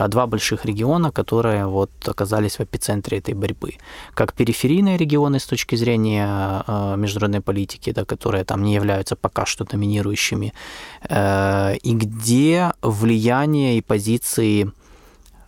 [0.08, 3.74] два больших региона, которые вот оказались в эпицентре этой борьбы.
[4.14, 9.46] Как периферийные регионы с точки зрения э, международной политики, да, которые там не являются пока
[9.46, 10.52] что доминирующими,
[11.10, 14.72] и где влияние и позиции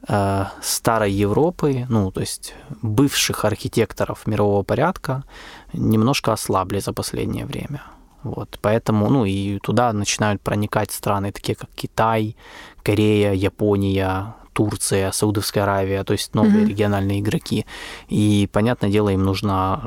[0.07, 5.25] Э, старой Европы, ну, то есть бывших архитекторов мирового порядка,
[5.73, 7.83] немножко ослабли за последнее время.
[8.25, 12.37] Вот, поэтому, ну, и туда начинают проникать страны, такие как Китай,
[12.83, 16.69] Корея, Япония, Турция, Саудовская Аравия, то есть новые mm-hmm.
[16.69, 17.67] региональные игроки.
[18.09, 19.83] И, понятное дело, им нужно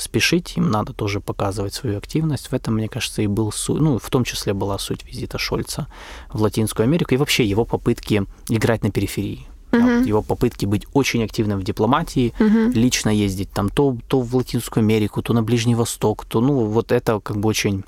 [0.00, 2.48] спешить, им надо тоже показывать свою активность.
[2.48, 5.86] В этом, мне кажется, и был суть, ну, в том числе была суть визита Шольца
[6.32, 9.46] в Латинскую Америку и вообще его попытки играть на периферии.
[9.70, 10.06] Uh-huh.
[10.06, 12.72] Его попытки быть очень активным в дипломатии, uh-huh.
[12.72, 16.92] лично ездить там то, то в Латинскую Америку, то на Ближний Восток, то, ну, вот
[16.92, 17.84] это как бы очень...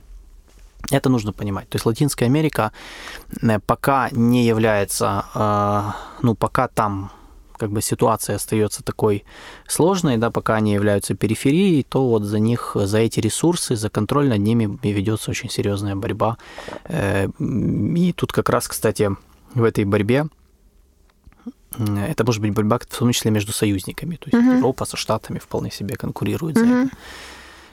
[0.91, 1.69] Это нужно понимать.
[1.69, 2.73] То есть Латинская Америка
[3.41, 7.11] э, пока не является, э, ну, пока там
[7.63, 9.25] как бы ситуация остается такой
[9.69, 14.29] сложной, да, пока они являются периферией, то вот за них, за эти ресурсы, за контроль
[14.29, 16.39] над ними ведется очень серьезная борьба.
[16.85, 19.11] Э, и тут как раз, кстати,
[19.55, 20.27] в этой борьбе
[22.09, 24.17] это может быть борьба в том числе между союзниками.
[24.17, 24.57] То есть uh-huh.
[24.57, 26.91] Европа со Штатами вполне себе конкурирует за это.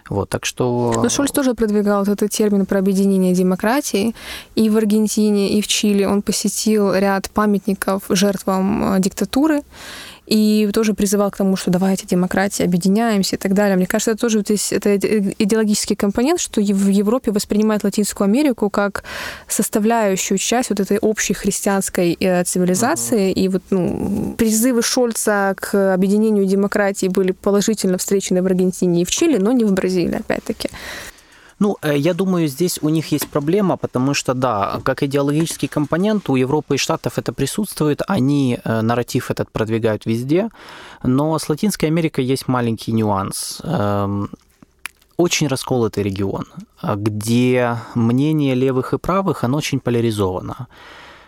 [0.10, 0.94] Вот, так что...
[1.04, 4.16] Но Шольц тоже продвигал вот этот термин про объединение демократии.
[4.56, 9.62] И в Аргентине, и в Чили он посетил ряд памятников жертвам э, диктатуры
[10.30, 13.76] и тоже призывал к тому, что давайте демократия, объединяемся и так далее.
[13.76, 19.04] Мне кажется, это тоже здесь это идеологический компонент, что в Европе воспринимают Латинскую Америку как
[19.48, 23.30] составляющую часть вот этой общей христианской э, цивилизации.
[23.30, 23.34] Uh-huh.
[23.34, 29.12] И вот ну, призывы Шольца к объединению демократии были положительно встречены в Аргентине и в
[29.12, 30.70] Чили, но не в Бразилии, опять-таки.
[31.60, 36.30] Ну, э, я думаю, здесь у них есть проблема, потому что, да, как идеологический компонент
[36.30, 40.50] у Европы и Штатов это присутствует, они э, нарратив этот продвигают везде,
[41.04, 44.30] но с Латинской Америкой есть маленький нюанс эм,
[45.18, 46.46] очень расколотый регион,
[46.82, 50.68] где мнение левых и правых, оно очень поляризовано.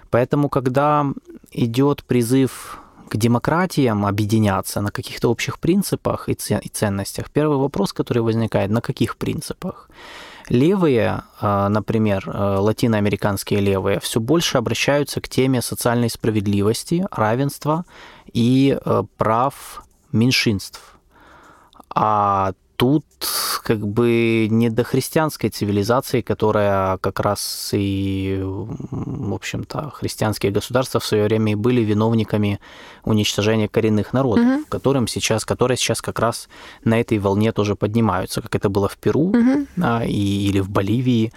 [0.10, 1.06] Поэтому, когда
[1.52, 2.81] идет призыв
[3.12, 9.18] к демократиям объединяться на каких-то общих принципах и ценностях, первый вопрос, который возникает, на каких
[9.18, 9.90] принципах?
[10.48, 17.84] Левые, а, например, а, латиноамериканские левые, все больше обращаются к теме социальной справедливости, равенства
[18.32, 19.84] и а, прав
[20.14, 20.80] меньшинств.
[21.94, 23.06] А тут
[23.64, 31.06] как бы не до христианской цивилизации, которая как раз и, в общем-то, христианские государства в
[31.06, 32.60] свое время и были виновниками
[33.04, 34.66] уничтожения коренных народов, угу.
[34.68, 36.50] которым сейчас, которые сейчас как раз
[36.84, 39.68] на этой волне тоже поднимаются, как это было в Перу угу.
[39.76, 41.32] да, и, или в Боливии.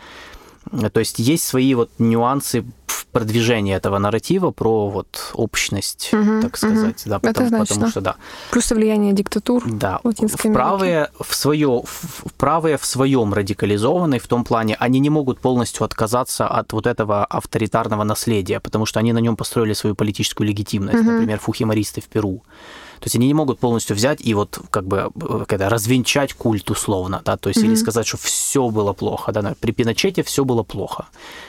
[0.92, 6.56] То есть есть свои вот нюансы в продвижении этого нарратива про вот общность, угу, так
[6.56, 7.10] сказать, угу.
[7.10, 8.16] да, потому, Это потому что да.
[8.50, 9.62] Плюс влияние диктатур.
[9.66, 10.00] Да,
[10.52, 15.84] правые в свое в правые в своем радикализованные в том плане они не могут полностью
[15.84, 21.00] отказаться от вот этого авторитарного наследия, потому что они на нем построили свою политическую легитимность,
[21.00, 21.10] угу.
[21.10, 22.42] например, фухимористы в Перу.
[23.04, 25.10] То есть они не могут полностью взять и вот как бы
[25.46, 27.66] когда развенчать культ условно, да, то есть mm-hmm.
[27.66, 31.04] или сказать, что все было плохо, да, при Пиночете все было плохо.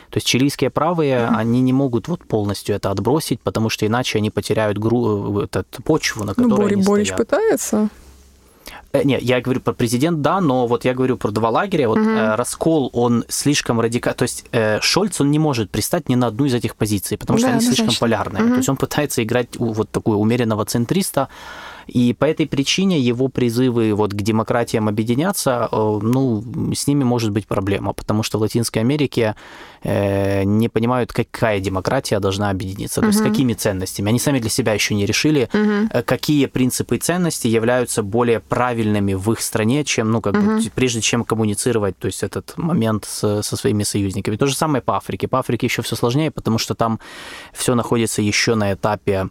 [0.10, 1.36] То есть чилийские правые, mm-hmm.
[1.38, 5.40] они не могут вот полностью это отбросить, потому что иначе они потеряют гру...
[5.40, 7.18] этот почву, на ну, которой ну, Бори они Борич стоят.
[7.20, 7.90] пытается.
[9.02, 11.88] Э, нет, я говорю про президент, да, но вот я говорю про два лагеря.
[11.88, 12.10] Вот угу.
[12.10, 14.18] э, раскол, он слишком радикальный.
[14.18, 17.40] То есть э, Шольц, он не может пристать ни на одну из этих позиций, потому
[17.40, 18.44] что да, они слишком полярные.
[18.44, 18.52] Угу.
[18.52, 21.30] То есть он пытается играть вот такую умеренного центриста,
[21.88, 27.32] и по этой причине его призывы вот к демократиям объединяться, э, ну, с ними может
[27.32, 29.36] быть проблема, потому что в Латинской Америке
[29.84, 33.12] э, не понимают, какая демократия должна объединиться, то uh-huh.
[33.12, 34.10] есть какими ценностями.
[34.10, 36.04] Они сами для себя еще не решили, uh-huh.
[36.04, 40.64] какие принципы и ценности являются более правильными в их стране, чем, ну, как uh-huh.
[40.64, 44.38] бы, прежде чем коммуницировать, то есть этот момент с, со своими союзниками.
[44.38, 45.28] То же самое по Африке.
[45.28, 47.00] По Африке еще все сложнее, потому что там
[47.54, 49.30] все находится еще на этапе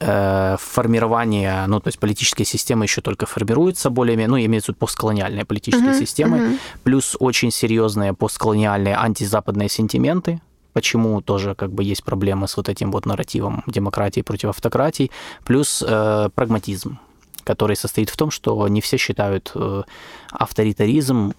[0.00, 5.44] формирование, ну, то есть политическая система еще только формируется более-менее, ну, имеется в виду постколониальные
[5.44, 6.58] политические uh-huh, системы, uh-huh.
[6.82, 10.40] плюс очень серьезные постколониальные антизападные сентименты,
[10.72, 15.10] почему тоже как бы есть проблемы с вот этим вот нарративом демократии против автократии,
[15.44, 16.98] плюс э, прагматизм,
[17.44, 19.82] который состоит в том, что не все считают э,
[20.30, 21.34] авторитаризм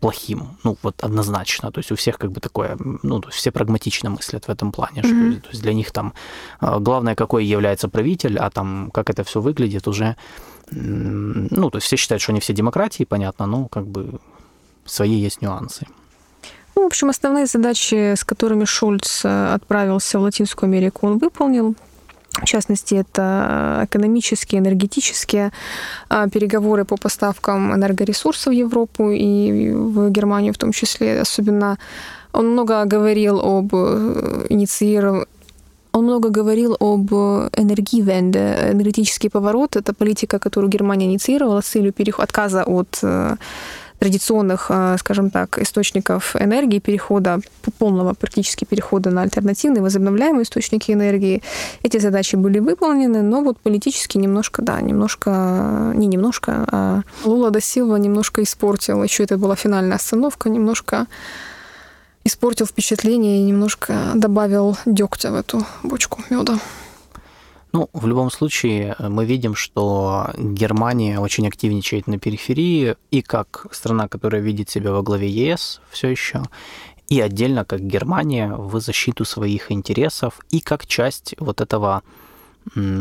[0.00, 1.70] плохим, ну вот однозначно.
[1.70, 4.72] То есть у всех как бы такое, ну то есть все прагматично мыслят в этом
[4.72, 5.32] плане, mm-hmm.
[5.32, 6.12] что то есть для них там
[6.60, 10.16] главное какой является правитель, а там как это все выглядит уже,
[10.70, 14.20] ну то есть все считают, что они все демократии, понятно, но как бы
[14.84, 15.86] свои есть нюансы.
[16.76, 21.74] Ну, в общем, основные задачи, с которыми Шольц э, отправился в Латинскую Америку, он выполнил.
[22.32, 25.50] В частности, это экономические, энергетические
[26.08, 31.20] а, переговоры по поставкам энергоресурсов в Европу и в Германию в том числе.
[31.20, 31.76] Особенно
[32.32, 35.26] он много говорил об э, инициировании
[35.92, 38.70] он много говорил об энергивенде.
[38.72, 43.36] Энергетический поворот— это политика, которую Германия инициировала с целью перехода, отказа от э,
[44.00, 47.40] традиционных, э, скажем так, источников энергии, перехода,
[47.78, 51.42] полного практически перехода на альтернативные, возобновляемые источники энергии.
[51.82, 57.60] Эти задачи были выполнены, но вот политически немножко, да, немножко, не немножко, а Лула да
[57.60, 61.06] Силва немножко испортил, еще это была финальная остановка, немножко
[62.24, 66.58] испортил впечатление и немножко добавил дегтя в эту бочку меда.
[67.72, 73.66] Ну, в любом случае, э, мы видим, что Германия очень активничает на периферии, и как
[73.70, 76.42] страна, которая видит себя во главе ЕС все еще,
[77.08, 82.02] и отдельно как Германия в защиту своих интересов, и как часть вот этого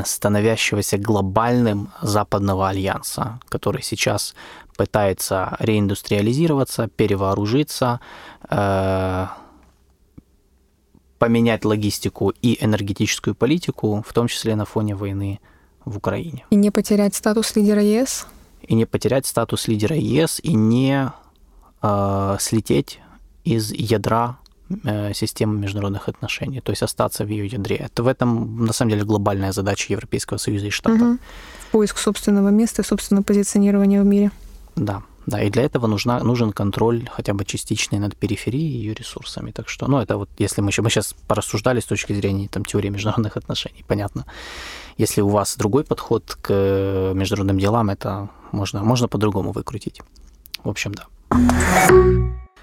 [0.06, 4.34] становящегося глобальным западного альянса, который сейчас
[4.78, 8.00] пытается реиндустриализироваться, перевооружиться,
[8.50, 9.28] э,
[11.20, 15.40] поменять логистику и энергетическую политику, в том числе на фоне войны
[15.86, 16.46] в Украине.
[16.50, 18.26] И не потерять статус лидера ЕС?
[18.64, 21.12] И не потерять статус лидера ЕС, и не
[21.82, 23.00] э, слететь
[23.44, 24.38] из ядра
[24.86, 27.76] э, системы международных отношений, то есть остаться в ее ядре.
[27.76, 31.02] Это в этом, на самом деле, глобальная задача Европейского Союза и Штатов.
[31.02, 31.18] Угу.
[31.72, 34.32] Поиск собственного места, собственного позиционирования в мире.
[34.76, 35.04] Да.
[35.26, 39.52] Да, и для этого нужна, нужен контроль хотя бы частичный над периферией и ее ресурсами.
[39.52, 42.90] Так что, ну, это вот, если мы, мы сейчас порассуждали с точки зрения там, теории
[42.90, 44.26] международных отношений, понятно.
[44.98, 50.02] Если у вас другой подход к международным делам, это можно, можно по-другому выкрутить.
[50.64, 51.08] В общем, да.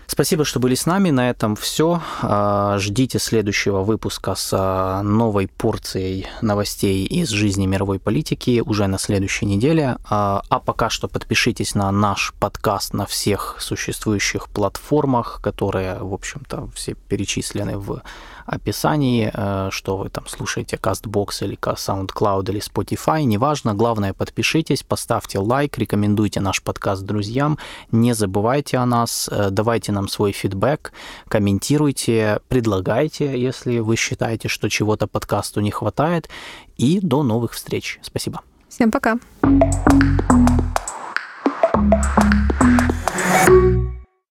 [0.06, 1.10] Спасибо, что были с нами.
[1.10, 2.00] На этом все.
[2.22, 8.98] А, ждите следующего выпуска с а, новой порцией новостей из жизни мировой политики уже на
[8.98, 9.96] следующей неделе.
[10.08, 16.70] А, а пока что подпишитесь на наш подкаст на всех существующих платформах, которые, в общем-то,
[16.74, 18.02] все перечислены в
[18.46, 23.74] описании, э, что вы там слушаете CastBox или SoundCloud или Spotify, неважно.
[23.74, 27.58] Главное, подпишитесь, поставьте лайк, рекомендуйте наш подкаст друзьям,
[27.92, 30.92] не забывайте о нас, э, давайте нам свой фидбэк,
[31.28, 36.28] комментируйте, предлагайте, если вы считаете, что чего-то подкасту не хватает.
[36.76, 37.98] И до новых встреч.
[38.02, 38.42] Спасибо.
[38.68, 39.18] Всем пока.